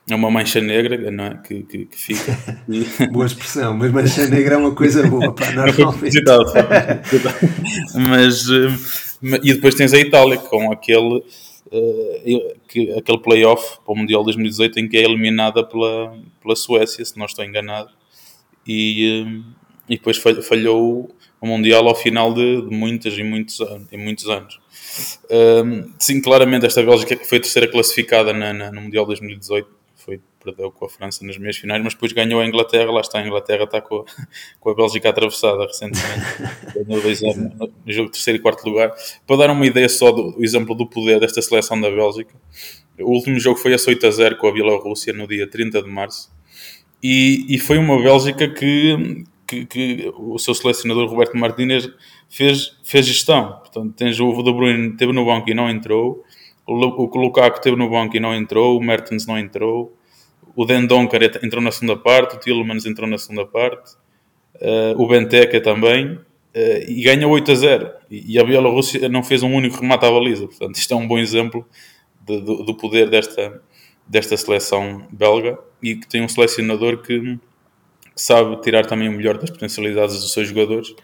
é 0.08 0.14
uma 0.14 0.30
mancha 0.30 0.60
negra 0.60 1.10
não 1.10 1.24
é? 1.24 1.40
que, 1.44 1.62
que, 1.64 1.86
que 1.86 1.96
fica. 1.96 2.38
boa 3.10 3.26
expressão, 3.26 3.76
mas 3.76 3.90
mancha 3.90 4.28
negra 4.28 4.54
é 4.54 4.58
uma 4.58 4.74
coisa 4.74 5.06
boa, 5.06 5.34
pá, 5.34 5.50
normalmente. 5.52 6.22
mas, 8.08 8.48
eh, 8.48 9.40
e 9.42 9.54
depois 9.54 9.74
tens 9.74 9.92
a 9.92 9.98
Itália 9.98 10.38
com 10.38 10.70
aquele, 10.70 11.16
uh, 11.16 12.56
que, 12.68 12.92
aquele 12.92 13.18
playoff 13.18 13.78
para 13.84 13.92
o 13.92 13.96
Mundial 13.96 14.22
2018 14.22 14.78
em 14.78 14.88
que 14.88 14.96
é 14.96 15.02
eliminada 15.02 15.64
pela, 15.64 16.16
pela 16.40 16.54
Suécia, 16.54 17.04
se 17.04 17.18
não 17.18 17.26
estou 17.26 17.44
enganado, 17.44 17.90
e, 18.66 19.24
uh, 19.26 19.44
e 19.88 19.96
depois 19.96 20.16
falhou 20.16 21.10
o 21.40 21.46
Mundial 21.46 21.86
ao 21.88 21.94
final 21.94 22.32
de, 22.32 22.62
de 22.62 22.74
muitas 22.74 23.18
e 23.18 23.22
muitos, 23.22 23.58
e 23.90 23.96
muitos 23.96 24.28
anos. 24.28 24.60
Um, 25.30 25.92
sim, 25.98 26.20
claramente 26.20 26.66
esta 26.66 26.82
Bélgica 26.82 27.16
que 27.16 27.26
foi 27.26 27.38
a 27.38 27.40
terceira 27.40 27.68
classificada 27.68 28.32
na, 28.32 28.52
na, 28.52 28.72
no 28.72 28.82
Mundial 28.82 29.04
2018 29.06 29.68
foi, 30.06 30.20
perdeu 30.42 30.70
com 30.70 30.84
a 30.84 30.88
França 30.88 31.26
nas 31.26 31.36
meias 31.36 31.56
finais, 31.56 31.82
mas 31.82 31.94
depois 31.94 32.12
ganhou 32.12 32.40
a 32.40 32.46
Inglaterra, 32.46 32.92
lá 32.92 33.00
está 33.00 33.18
a 33.18 33.26
Inglaterra, 33.26 33.64
está 33.64 33.80
com 33.80 33.96
a, 33.96 34.04
com 34.60 34.70
a 34.70 34.74
Bélgica 34.74 35.08
atravessada 35.08 35.66
recentemente, 35.66 36.20
ganhou 36.86 37.02
2 37.02 37.22
no, 37.22 37.32
no 37.84 37.92
jogo 37.92 38.06
de 38.06 38.12
terceiro 38.12 38.38
e 38.38 38.42
quarto 38.42 38.64
lugar. 38.64 38.94
Para 39.26 39.36
dar 39.36 39.50
uma 39.50 39.66
ideia 39.66 39.88
só 39.88 40.12
do 40.12 40.36
exemplo 40.38 40.76
do 40.76 40.86
poder 40.86 41.18
desta 41.18 41.42
seleção 41.42 41.80
da 41.80 41.90
Bélgica, 41.90 42.34
o 43.00 43.10
último 43.10 43.38
jogo 43.40 43.58
foi 43.58 43.74
a 43.74 43.76
8 43.76 44.06
a 44.06 44.10
0 44.10 44.36
com 44.36 44.46
a 44.46 44.52
Bielorrússia 44.52 45.12
no 45.12 45.26
dia 45.26 45.46
30 45.48 45.82
de 45.82 45.90
março, 45.90 46.30
e, 47.02 47.44
e 47.48 47.58
foi 47.58 47.76
uma 47.76 48.00
Bélgica 48.00 48.48
que, 48.48 49.24
que, 49.46 49.66
que, 49.66 50.12
o 50.16 50.38
seu 50.38 50.54
selecionador 50.54 51.08
Roberto 51.08 51.36
Martínez 51.36 51.90
fez, 52.28 52.76
fez 52.82 53.06
gestão. 53.06 53.58
Portanto, 53.58 53.94
tens 53.94 54.18
o 54.20 54.42
De 54.42 54.52
Bruyne 54.52 54.96
teve 54.96 55.12
no 55.12 55.24
banco 55.24 55.50
e 55.50 55.54
não 55.54 55.68
entrou, 55.70 56.24
o 56.66 56.74
Lukaku 56.74 57.60
teve 57.60 57.76
no 57.76 57.88
banco 57.88 58.16
e 58.16 58.20
não 58.20 58.34
entrou, 58.34 58.76
o 58.76 58.82
Mertens 58.82 59.26
não 59.26 59.38
entrou, 59.38 59.96
o 60.56 60.64
Den 60.64 60.86
Donker 60.86 61.22
entrou 61.42 61.62
na 61.62 61.70
segunda 61.70 61.96
parte, 61.96 62.36
o 62.36 62.40
Tillmans 62.40 62.86
entrou 62.86 63.08
na 63.08 63.18
segunda 63.18 63.46
parte, 63.46 63.92
uh, 64.56 65.00
o 65.00 65.06
Benteke 65.06 65.60
também, 65.60 66.14
uh, 66.14 66.20
e 66.88 67.02
ganha 67.02 67.28
8 67.28 67.52
a 67.52 67.54
0. 67.54 67.90
E, 68.10 68.38
a 68.38 68.44
Bielorrússia 68.44 69.08
não 69.08 69.22
fez 69.22 69.42
um 69.42 69.52
único 69.52 69.80
remate 69.80 70.06
à 70.06 70.10
baliza. 70.10 70.46
Portanto, 70.46 70.76
isto 70.76 70.92
é 70.94 70.96
um 70.96 71.06
bom 71.06 71.18
exemplo 71.18 71.64
de, 72.24 72.40
do, 72.40 72.64
do, 72.64 72.74
poder 72.74 73.10
desta, 73.10 73.62
desta 74.06 74.36
seleção 74.36 75.06
belga 75.12 75.58
e 75.82 75.94
que 75.94 76.08
tem 76.08 76.22
um 76.22 76.28
selecionador 76.28 77.02
que 77.02 77.38
sabe 78.16 78.58
tirar 78.62 78.86
também 78.86 79.08
o 79.08 79.12
melhor 79.12 79.36
das 79.36 79.50
potencialidades 79.50 80.20
dos 80.20 80.32
seus 80.32 80.48
jogadores. 80.48 80.94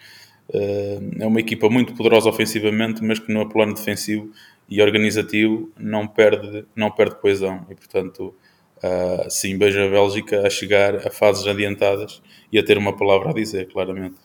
Uh, 0.49 1.23
é 1.23 1.27
uma 1.27 1.41
equipa 1.41 1.69
muito 1.71 1.95
poderosa 1.95 2.29
ofensivamente, 2.29 3.03
mas 3.03 3.19
que 3.19 3.33
no 3.33 3.49
plano 3.49 3.75
defensivo 3.75 4.31
e 4.69 4.83
organizativo 4.83 5.71
não 5.79 6.07
perde, 6.07 6.65
não 6.75 6.91
perde 6.91 7.17
coesão 7.17 7.67
e 7.71 7.75
portanto 7.75 8.35
uh, 8.79 9.31
sim 9.31 9.57
vejo 9.57 9.81
a 9.81 9.89
Bélgica 9.89 10.47
a 10.47 10.51
chegar 10.51 11.07
a 11.07 11.11
fases 11.11 11.47
adiantadas 11.47 12.23
e 12.51 12.59
a 12.59 12.65
ter 12.65 12.79
uma 12.79 12.97
palavra 12.97 13.31
a 13.31 13.33
dizer 13.33 13.69
claramente 13.71 14.17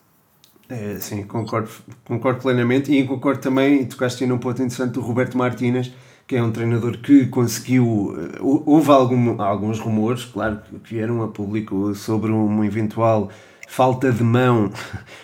é, 0.69 0.95
sim, 0.99 1.23
concordo, 1.23 1.69
concordo 2.03 2.41
plenamente 2.41 2.91
e 2.91 3.05
concordo 3.05 3.41
também, 3.41 3.85
tocaste 3.85 4.25
num 4.25 4.37
ponto 4.37 4.61
interessante 4.61 4.93
do 4.93 5.01
Roberto 5.01 5.37
Martínez 5.37 5.91
que 6.27 6.35
é 6.35 6.43
um 6.43 6.51
treinador 6.51 6.97
que 6.97 7.25
conseguiu. 7.27 8.13
Eh, 8.17 8.39
houve 8.41 8.91
algum, 8.91 9.41
alguns 9.41 9.79
rumores, 9.79 10.25
claro, 10.25 10.59
que 10.83 10.93
vieram 10.93 11.23
a 11.23 11.29
público 11.29 11.95
sobre 11.95 12.31
uma 12.31 12.65
eventual 12.65 13.31
falta 13.67 14.11
de 14.11 14.23
mão 14.23 14.71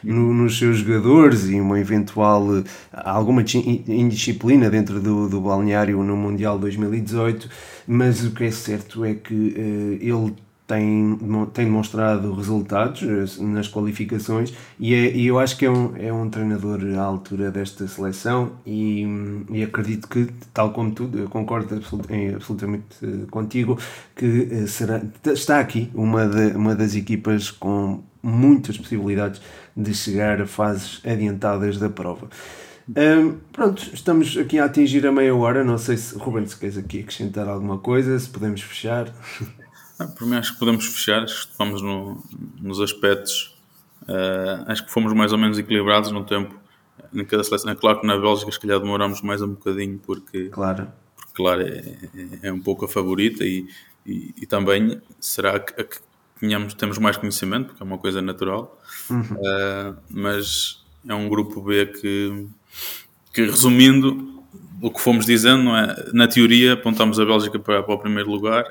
no, 0.03 0.34
nos 0.34 0.60
seus 0.60 0.77
jogadores 0.77 1.49
e 1.49 1.60
uma 1.60 1.79
eventual 1.79 2.45
alguma 2.91 3.41
indisciplina 3.41 4.69
dentro 4.69 4.99
do, 4.99 5.27
do 5.27 5.41
balneário 5.41 6.03
no 6.03 6.15
Mundial 6.15 6.60
2018, 6.60 7.49
mas 7.88 8.23
o 8.23 8.32
que 8.32 8.43
é 8.43 8.51
certo 8.51 9.03
é 9.03 9.15
que 9.15 9.34
uh, 9.34 9.93
ele 10.01 10.36
tem, 10.67 11.19
tem 11.53 11.65
demonstrado 11.65 12.34
resultados 12.34 13.03
eh, 13.03 13.43
nas 13.43 13.67
qualificações 13.67 14.53
e, 14.79 14.93
é, 14.93 15.12
e 15.13 15.27
eu 15.27 15.38
acho 15.38 15.58
que 15.58 15.65
é 15.65 15.69
um, 15.69 15.95
é 15.97 16.12
um 16.12 16.29
treinador 16.29 16.79
à 16.97 17.01
altura 17.01 17.51
desta 17.51 17.86
seleção 17.88 18.53
e, 18.65 19.06
e 19.51 19.62
acredito 19.62 20.08
que, 20.08 20.29
tal 20.53 20.71
como 20.71 20.91
tu, 20.91 21.10
eu 21.13 21.27
concordo 21.27 21.75
absolutamente 21.75 22.86
eh, 23.03 23.25
contigo, 23.29 23.77
que 24.15 24.65
será, 24.67 25.01
está 25.25 25.60
aqui 25.60 25.89
uma, 25.93 26.25
de, 26.25 26.56
uma 26.56 26.73
das 26.75 26.95
equipas 26.95 27.51
com 27.51 28.01
muitas 28.23 28.77
possibilidades 28.77 29.41
de 29.75 29.93
chegar 29.93 30.41
a 30.41 30.47
fases 30.47 31.01
adiantadas 31.05 31.77
da 31.77 31.89
prova. 31.89 32.29
Um, 32.89 33.38
pronto, 33.51 33.81
estamos 33.93 34.38
aqui 34.38 34.59
a 34.59 34.65
atingir 34.65 35.05
a 35.05 35.12
meia 35.12 35.36
hora. 35.36 35.63
Não 35.63 35.77
sei 35.77 35.97
se, 35.97 36.17
Ruben, 36.17 36.45
se 36.45 36.57
queres 36.57 36.77
aqui 36.77 37.01
acrescentar 37.01 37.47
alguma 37.47 37.77
coisa, 37.77 38.17
se 38.17 38.29
podemos 38.29 38.62
fechar. 38.62 39.13
Ah, 39.99 40.07
por 40.07 40.25
mim, 40.25 40.36
acho 40.36 40.53
que 40.53 40.59
podemos 40.59 40.88
fechar. 40.88 41.23
Estamos 41.23 41.79
no, 41.79 42.21
nos 42.59 42.81
aspectos. 42.81 43.55
Uh, 44.01 44.65
acho 44.65 44.83
que 44.83 44.91
fomos 44.91 45.13
mais 45.13 45.31
ou 45.31 45.38
menos 45.38 45.59
equilibrados 45.59 46.12
no 46.12 46.25
tempo. 46.25 46.59
Em 47.13 47.23
cada 47.23 47.43
seleção. 47.43 47.71
É 47.71 47.75
claro 47.75 48.01
que 48.01 48.07
na 48.07 48.17
Bélgica, 48.17 48.51
se 48.51 48.59
calhar, 48.59 48.79
demoramos 48.79 49.21
mais 49.21 49.43
um 49.43 49.49
bocadinho, 49.49 49.99
porque, 49.99 50.49
claro, 50.49 50.88
porque, 51.15 51.31
claro 51.36 51.62
é, 51.62 51.95
é, 52.15 52.47
é 52.47 52.51
um 52.51 52.59
pouco 52.59 52.86
a 52.86 52.88
favorita 52.88 53.45
e, 53.45 53.67
e, 54.03 54.33
e 54.41 54.47
também 54.47 54.99
será 55.19 55.59
que, 55.59 55.83
que 55.83 55.99
tínhamos, 56.43 56.73
temos 56.73 56.97
mais 56.97 57.15
conhecimento, 57.15 57.67
porque 57.67 57.82
é 57.82 57.86
uma 57.86 57.97
coisa 57.97 58.21
natural, 58.21 58.77
uhum. 59.10 59.21
uh, 59.21 59.97
mas 60.10 60.84
é 61.08 61.15
um 61.15 61.29
grupo 61.29 61.62
B 61.62 61.86
que, 61.86 62.47
que, 63.34 63.45
resumindo 63.45 64.43
o 64.82 64.91
que 64.91 64.99
fomos 64.99 65.25
dizendo, 65.25 65.63
não 65.63 65.77
é? 65.77 65.95
na 66.12 66.27
teoria 66.27 66.73
apontamos 66.73 67.17
a 67.17 67.25
Bélgica 67.25 67.58
para, 67.58 67.82
para 67.82 67.95
o 67.95 67.97
primeiro 67.97 68.29
lugar, 68.29 68.65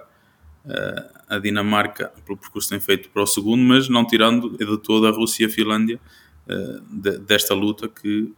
uh, 0.66 1.22
a 1.28 1.38
Dinamarca 1.38 2.12
pelo 2.26 2.36
percurso 2.36 2.68
tem 2.68 2.78
feito 2.78 3.08
para 3.08 3.22
o 3.22 3.26
segundo, 3.26 3.62
mas 3.62 3.88
não 3.88 4.06
tirando 4.06 4.50
de 4.50 4.78
toda 4.78 5.08
a 5.08 5.10
Rússia 5.10 5.44
e 5.44 5.46
a 5.46 5.48
Finlândia 5.50 5.98
uh, 6.46 6.82
de, 6.90 7.18
desta 7.18 7.54
luta 7.54 7.88
que, 7.88 8.32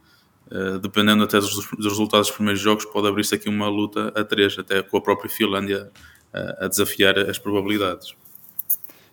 dependendo 0.79 1.23
até 1.23 1.39
dos, 1.39 1.55
dos, 1.55 1.85
resultados 1.85 2.27
dos 2.27 2.35
primeiros 2.35 2.61
jogos, 2.61 2.85
pode 2.85 3.07
abrir-se 3.07 3.33
aqui 3.33 3.49
uma 3.49 3.67
luta 3.67 4.13
a 4.15 4.23
três, 4.23 4.57
até 4.57 4.83
com 4.83 4.95
a 4.95 5.01
própria 5.01 5.27
Finlândia 5.27 5.89
a 6.59 6.67
desafiar 6.67 7.17
as 7.17 7.39
probabilidades. 7.39 8.13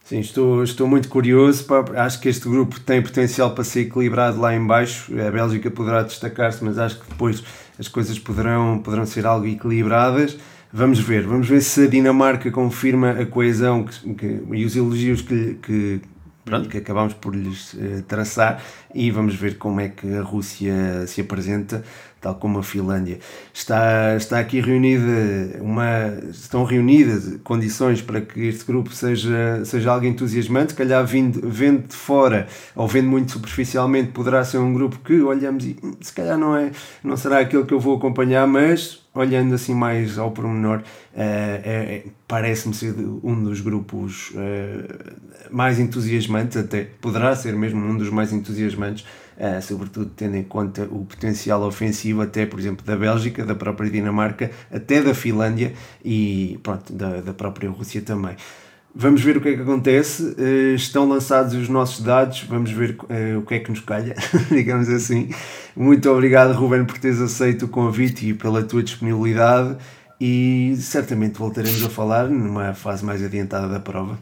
Sim, 0.05 0.19
estou, 0.19 0.63
estou 0.65 0.89
muito 0.89 1.09
curioso. 1.09 1.65
Acho 1.97 2.21
que 2.21 2.29
este 2.29 2.49
grupo 2.49 2.81
tem 2.81 3.01
potencial 3.01 3.55
para 3.55 3.65
ser 3.65 3.83
equilibrado 3.83 4.41
lá 4.41 4.55
em 4.55 4.67
baixo. 4.67 5.13
A 5.19 5.31
Bélgica 5.31 5.71
poderá 5.71 6.03
destacar-se, 6.03 6.63
mas 6.65 6.79
acho 6.79 7.01
que 7.01 7.09
depois 7.09 7.43
as 7.79 7.89
coisas 7.89 8.19
poderão, 8.19 8.79
poderão 8.79 9.07
ser 9.07 9.27
algo 9.27 9.47
equilibradas. 9.47 10.37
Vamos 10.73 10.99
ver, 10.99 11.27
vamos 11.27 11.49
ver 11.49 11.61
se 11.61 11.85
a 11.85 11.87
Dinamarca 11.87 12.51
confirma 12.51 13.11
a 13.11 13.27
coesão 13.27 13.85
que, 13.85 14.15
que, 14.15 14.43
e 14.53 14.65
os 14.65 14.75
elogios 14.75 15.21
que, 15.21 15.59
que, 15.63 16.01
pronto, 16.47 16.69
que 16.69 16.79
acabamos 16.79 17.13
por 17.13 17.35
lhes 17.35 17.75
uh, 17.75 18.03
traçar 18.09 18.63
e 18.95 19.11
vamos 19.11 19.35
ver 19.35 19.59
como 19.59 19.81
é 19.81 19.91
que 19.91 20.15
a 20.15 20.23
Rússia 20.23 21.07
se 21.07 21.21
apresenta 21.21 21.85
tal 22.23 22.37
como 22.37 22.61
a 22.61 22.63
Finlândia. 22.63 23.19
Está, 23.53 24.15
está 24.17 24.39
aqui 24.39 24.61
reunida 24.61 25.61
uma, 25.61 26.09
estão 26.31 26.65
reunidas 26.65 27.39
condições 27.43 28.01
para 28.01 28.21
que 28.21 28.47
este 28.47 28.65
grupo 28.65 28.91
seja, 28.95 29.63
seja 29.65 29.91
algo 29.91 30.07
entusiasmante, 30.07 30.73
calhar 30.73 31.05
vindo, 31.05 31.41
vendo 31.47 31.89
de 31.89 31.95
fora 31.95 32.47
ou 32.77 32.87
vendo 32.87 33.09
muito 33.09 33.33
superficialmente 33.33 34.13
poderá 34.13 34.45
ser 34.45 34.59
um 34.59 34.73
grupo 34.73 35.01
que 35.01 35.21
olhamos 35.21 35.67
e 35.67 35.77
hum, 35.83 35.95
se 36.01 36.13
calhar 36.13 36.39
não, 36.39 36.57
é, 36.57 36.71
não 37.03 37.17
será 37.17 37.41
aquele 37.41 37.65
que 37.65 37.75
eu 37.75 37.81
vou 37.81 37.97
acompanhar, 37.97 38.47
mas 38.47 39.03
olhando 39.15 39.55
assim 39.55 39.75
mais 39.75 40.17
ao 40.17 40.31
pormenor, 40.31 40.79
uh, 40.79 40.83
é, 41.15 42.05
parece-me 42.27 42.73
ser 42.73 42.95
um 43.23 43.43
dos 43.43 43.61
grupos 43.61 44.31
uh, 44.31 45.15
mais 45.51 45.79
entusiasmantes, 45.79 46.57
até 46.57 46.87
poderá 47.01 47.35
ser 47.37 47.55
mesmo 47.55 47.85
um 47.85 47.97
dos 47.97 48.09
mais 48.09 48.33
entusiasmantes 48.33 49.05
uh, 49.43 49.61
sobretudo 49.61 50.11
tendo 50.17 50.37
em 50.37 50.45
conta 50.45 50.85
o 50.85 51.05
potencial 51.05 51.63
ofensivo, 51.63 52.23
até 52.23 52.47
por 52.47 52.61
exemplo 52.61 52.87
da 52.87 52.97
Bélgica, 52.97 53.45
da 53.45 53.55
própria 53.55 53.91
Dinamarca, 53.91 54.51
até 54.71 55.03
da 55.03 55.15
Finlândia 55.15 55.73
e 56.05 56.59
pronto, 56.63 56.93
da, 56.93 57.21
da 57.21 57.35
própria 57.35 57.69
Rússia 57.69 58.01
também. 58.01 58.37
Vamos 58.95 59.23
ver 59.23 59.39
o 59.39 59.41
que 59.41 59.49
é 59.49 59.55
que 59.55 59.63
acontece. 59.63 60.23
Uh, 60.23 60.75
estão 60.75 61.09
lançados 61.09 61.55
os 61.55 61.69
nossos 61.69 62.05
dados, 62.05 62.43
vamos 62.43 62.71
ver 62.71 62.97
uh, 63.01 63.39
o 63.39 63.43
que 63.43 63.55
é 63.55 63.59
que 63.59 63.71
nos 63.71 63.81
calha, 63.81 64.15
digamos 64.51 64.89
assim. 64.89 65.31
Muito 65.75 66.09
obrigado, 66.11 66.53
Ruben, 66.53 66.85
por 66.85 66.99
teres 66.99 67.21
aceito 67.21 67.65
o 67.65 67.69
convite 67.69 68.29
e 68.29 68.35
pela 68.35 68.63
tua 68.63 68.83
disponibilidade. 68.83 69.77
E 70.21 70.77
certamente 70.79 71.37
voltaremos 71.37 71.83
a 71.85 71.91
falar 71.91 72.29
numa 72.29 72.75
fase 72.75 73.05
mais 73.05 73.25
adiantada 73.25 73.67
da 73.67 73.81
prova. 73.81 74.17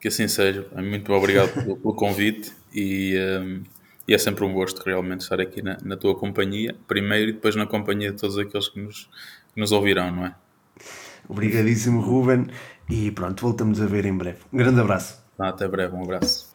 Que 0.00 0.08
assim 0.08 0.28
seja. 0.28 0.66
Muito 0.76 1.12
obrigado 1.12 1.52
pelo, 1.52 1.76
pelo 1.76 1.94
convite 1.94 2.52
e, 2.74 3.14
um, 3.42 3.62
e, 4.06 4.14
é 4.14 4.18
sempre 4.18 4.44
um 4.44 4.52
gosto 4.52 4.82
realmente 4.84 5.22
estar 5.22 5.40
aqui 5.40 5.62
na, 5.62 5.78
na, 5.82 5.96
tua 5.96 6.14
companhia, 6.14 6.76
primeiro 6.86 7.30
e 7.30 7.32
depois 7.32 7.56
na 7.56 7.66
companhia 7.66 8.12
de 8.12 8.20
todos 8.20 8.38
aqueles 8.38 8.68
que 8.68 8.80
nos, 8.80 9.08
que 9.52 9.60
nos 9.60 9.72
ouvirão, 9.72 10.10
não 10.10 10.26
é? 10.26 10.34
Obrigadíssimo, 11.28 12.00
Ruben, 12.00 12.48
e 12.88 13.10
pronto, 13.10 13.40
voltamos 13.40 13.80
a 13.80 13.86
ver 13.86 14.04
em 14.04 14.16
breve. 14.16 14.38
Um 14.52 14.58
grande 14.58 14.80
abraço. 14.80 15.22
até 15.38 15.66
breve, 15.66 15.94
um 15.96 16.02
abraço. 16.02 16.53